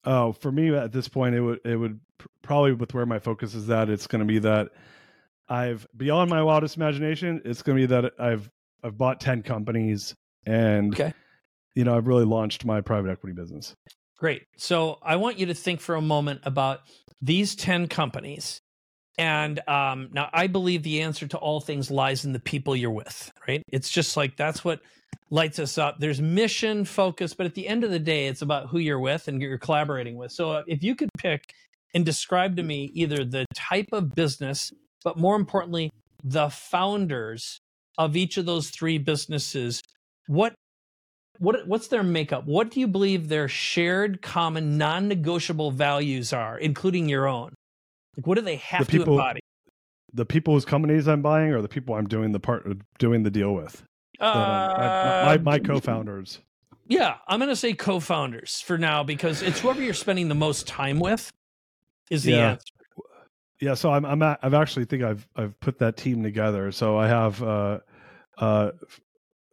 [0.09, 1.99] Oh, for me at this point, it would it would
[2.41, 4.69] probably with where my focus is at, it's going to be that
[5.47, 7.43] I've beyond my wildest imagination.
[7.45, 8.49] It's going to be that I've
[8.83, 10.15] I've bought ten companies
[10.47, 11.13] and okay.
[11.75, 13.75] you know I've really launched my private equity business.
[14.17, 14.47] Great.
[14.57, 16.79] So I want you to think for a moment about
[17.21, 18.61] these ten companies
[19.19, 22.89] and um, now I believe the answer to all things lies in the people you're
[22.89, 23.61] with, right?
[23.71, 24.81] It's just like that's what
[25.29, 25.99] lights us up.
[25.99, 29.27] There's mission focus, but at the end of the day, it's about who you're with
[29.27, 30.31] and you're collaborating with.
[30.31, 31.53] So uh, if you could pick
[31.93, 34.71] and describe to me either the type of business,
[35.03, 35.91] but more importantly,
[36.23, 37.59] the founders
[37.97, 39.81] of each of those three businesses,
[40.27, 40.53] what
[41.37, 42.45] what what's their makeup?
[42.45, 47.53] What do you believe their shared, common, non-negotiable values are, including your own?
[48.17, 49.39] Like, what do they have the people, to embody?
[50.13, 52.67] The people whose companies I'm buying, or the people I'm doing the part
[52.97, 53.83] doing the deal with.
[54.19, 56.39] Uh, I, my, my co-founders.
[56.87, 60.67] Yeah, I'm going to say co-founders for now because it's whoever you're spending the most
[60.67, 61.31] time with
[62.09, 62.51] is the yeah.
[62.51, 62.73] answer.
[63.61, 66.71] Yeah, so I'm I'm at, I've actually think I've I've put that team together.
[66.71, 67.79] So I have uh
[68.37, 68.71] uh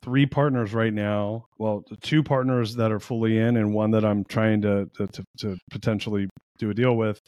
[0.03, 1.47] three partners right now.
[1.59, 5.57] Well, two partners that are fully in, and one that I'm trying to, to, to
[5.73, 7.21] potentially do a deal with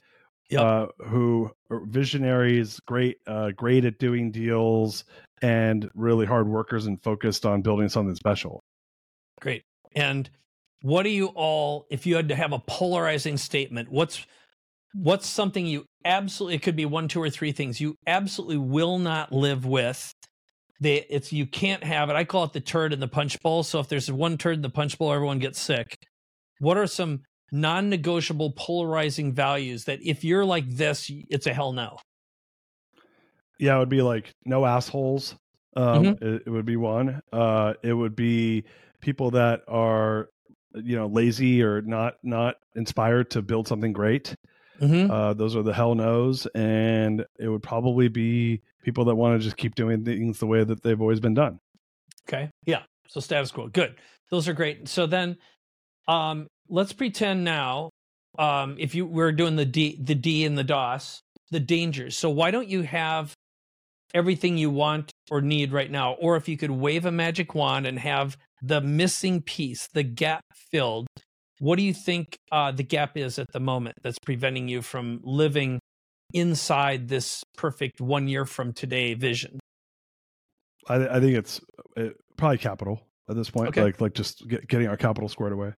[0.51, 0.63] yep.
[0.63, 5.05] uh, who are visionaries, great, uh, great at doing deals,
[5.43, 8.63] and really hard workers and focused on building something special.
[9.41, 9.63] Great.
[9.95, 10.29] And
[10.83, 14.27] what do you all, if you had to have a polarizing statement, what's
[14.95, 18.99] what's something you absolutely it could be one, two, or three things you absolutely will
[18.99, 20.13] not live with.
[20.81, 22.17] They, it's you can't have it.
[22.17, 23.63] I call it the turd in the punch bowl.
[23.65, 25.97] So if there's one turd in the punch bowl, everyone gets sick.
[26.61, 31.99] What are some non-negotiable polarizing values that if you're like this it's a hell no.
[33.59, 35.35] Yeah it would be like no assholes
[35.77, 36.25] um mm-hmm.
[36.25, 37.23] it, it, would be one.
[37.33, 38.65] Uh it would be
[39.01, 40.29] people that are
[40.75, 44.35] you know lazy or not not inspired to build something great.
[44.81, 45.11] Mm-hmm.
[45.11, 49.45] uh those are the hell no's and it would probably be people that want to
[49.45, 51.59] just keep doing things the way that they've always been done.
[52.29, 53.97] Okay yeah so status quo good.
[54.31, 54.89] Those are great.
[54.89, 55.37] So then
[56.07, 57.91] um let's pretend now
[58.39, 62.17] um, if you we're doing the D, the D and the DOS, the dangers.
[62.17, 63.35] So why don't you have
[64.15, 66.13] everything you want or need right now?
[66.15, 70.43] Or if you could wave a magic wand and have the missing piece, the gap
[70.71, 71.07] filled,
[71.59, 75.21] what do you think uh, the gap is at the moment that's preventing you from
[75.25, 75.81] living
[76.33, 79.59] inside this perfect one year from today vision?
[80.89, 81.61] I, I think it's
[81.97, 83.83] it, uh, probably capital at this point, okay.
[83.83, 85.73] like like just get, getting our capital squared away.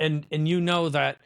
[0.00, 1.18] And and you know that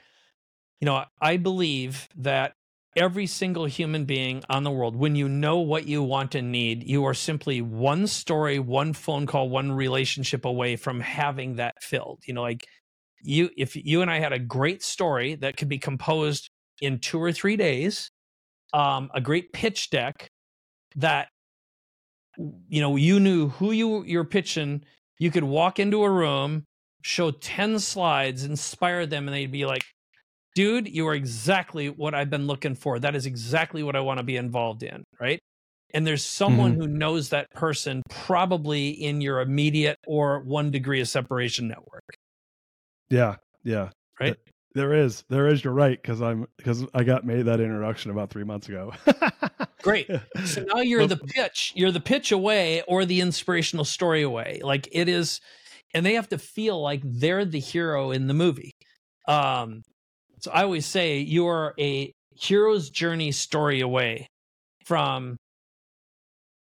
[0.81, 2.55] you know i believe that
[2.97, 6.83] every single human being on the world when you know what you want and need
[6.87, 12.21] you are simply one story one phone call one relationship away from having that filled.
[12.27, 12.67] You know like
[13.23, 16.51] you if you and i had a great story that could be composed
[16.81, 18.11] in two or three days
[18.75, 20.31] um, a great pitch deck
[20.97, 21.29] that
[22.69, 24.83] you know you knew who you you're pitching
[25.19, 26.65] you could walk into a room
[27.03, 29.83] show 10 slides, inspire them, and they'd be like,
[30.55, 32.99] dude, you are exactly what I've been looking for.
[32.99, 35.05] That is exactly what I want to be involved in.
[35.21, 35.41] Right.
[35.95, 36.81] And there's someone mm-hmm.
[36.83, 42.05] who knows that person probably in your immediate or one degree of separation network.
[43.11, 43.37] Yeah.
[43.63, 43.91] Yeah.
[44.19, 44.37] Right.
[44.75, 45.63] There is, there is.
[45.63, 48.93] You're right, because I'm because I got made that introduction about three months ago.
[49.83, 50.09] Great.
[50.45, 51.73] So now you're the pitch.
[51.75, 54.61] You're the pitch away, or the inspirational story away.
[54.63, 55.41] Like it is
[55.95, 58.73] and they have to feel like they're the hero in the movie.
[59.29, 59.83] Um,
[60.41, 64.27] so I always say you are a hero's journey story away
[64.85, 65.37] from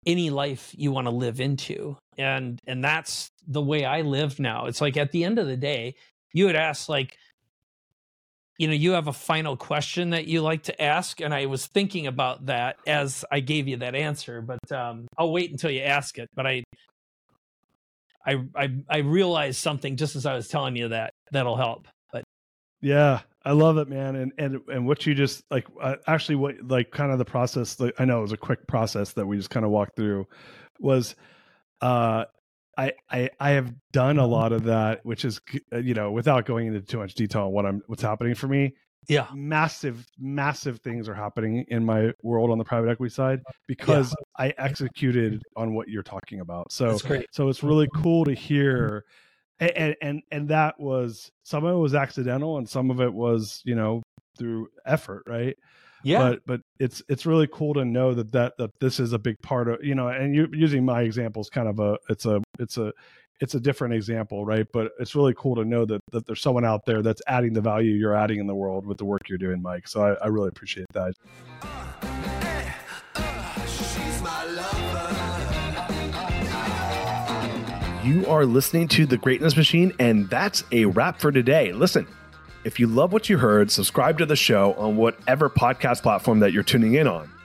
[0.05, 4.65] any life you want to live into and and that's the way i live now
[4.65, 5.93] it's like at the end of the day
[6.34, 7.17] you would ask like
[8.57, 11.67] you know you have a final question that you like to ask and i was
[11.67, 15.82] thinking about that as i gave you that answer but um, i'll wait until you
[15.82, 16.63] ask it but i
[18.26, 21.88] I, I I realized something just as I was telling you that that'll help.
[22.11, 22.24] But
[22.82, 24.15] yeah, I love it, man.
[24.15, 27.80] And and and what you just like uh, actually what like kind of the process.
[27.80, 30.28] Like, I know it was a quick process that we just kind of walked through.
[30.80, 31.15] Was
[31.82, 32.26] uh
[32.78, 35.41] I, I I have done a lot of that, which is
[35.74, 38.47] uh, you know without going into too much detail on what I'm what's happening for
[38.47, 38.74] me
[39.08, 44.14] yeah massive massive things are happening in my world on the private equity side because
[44.39, 44.45] yeah.
[44.45, 46.97] i executed on what you're talking about so
[47.32, 49.04] so it's really cool to hear
[49.60, 53.62] and, and and that was some of it was accidental and some of it was
[53.66, 54.02] you know
[54.38, 55.56] through effort, right?
[56.04, 56.18] Yeah.
[56.18, 59.39] But but it's it's really cool to know that that that this is a big
[59.43, 62.41] part of you know, and you using my example is kind of a it's a
[62.60, 62.91] it's a
[63.41, 64.67] it's a different example, right?
[64.71, 67.61] But it's really cool to know that that there's someone out there that's adding the
[67.61, 69.87] value you're adding in the world with the work you're doing, Mike.
[69.87, 71.13] So I, I really appreciate that.
[78.05, 81.71] You are listening to The Greatness Machine, and that's a wrap for today.
[81.71, 82.07] Listen,
[82.63, 86.51] if you love what you heard, subscribe to the show on whatever podcast platform that
[86.51, 87.31] you're tuning in on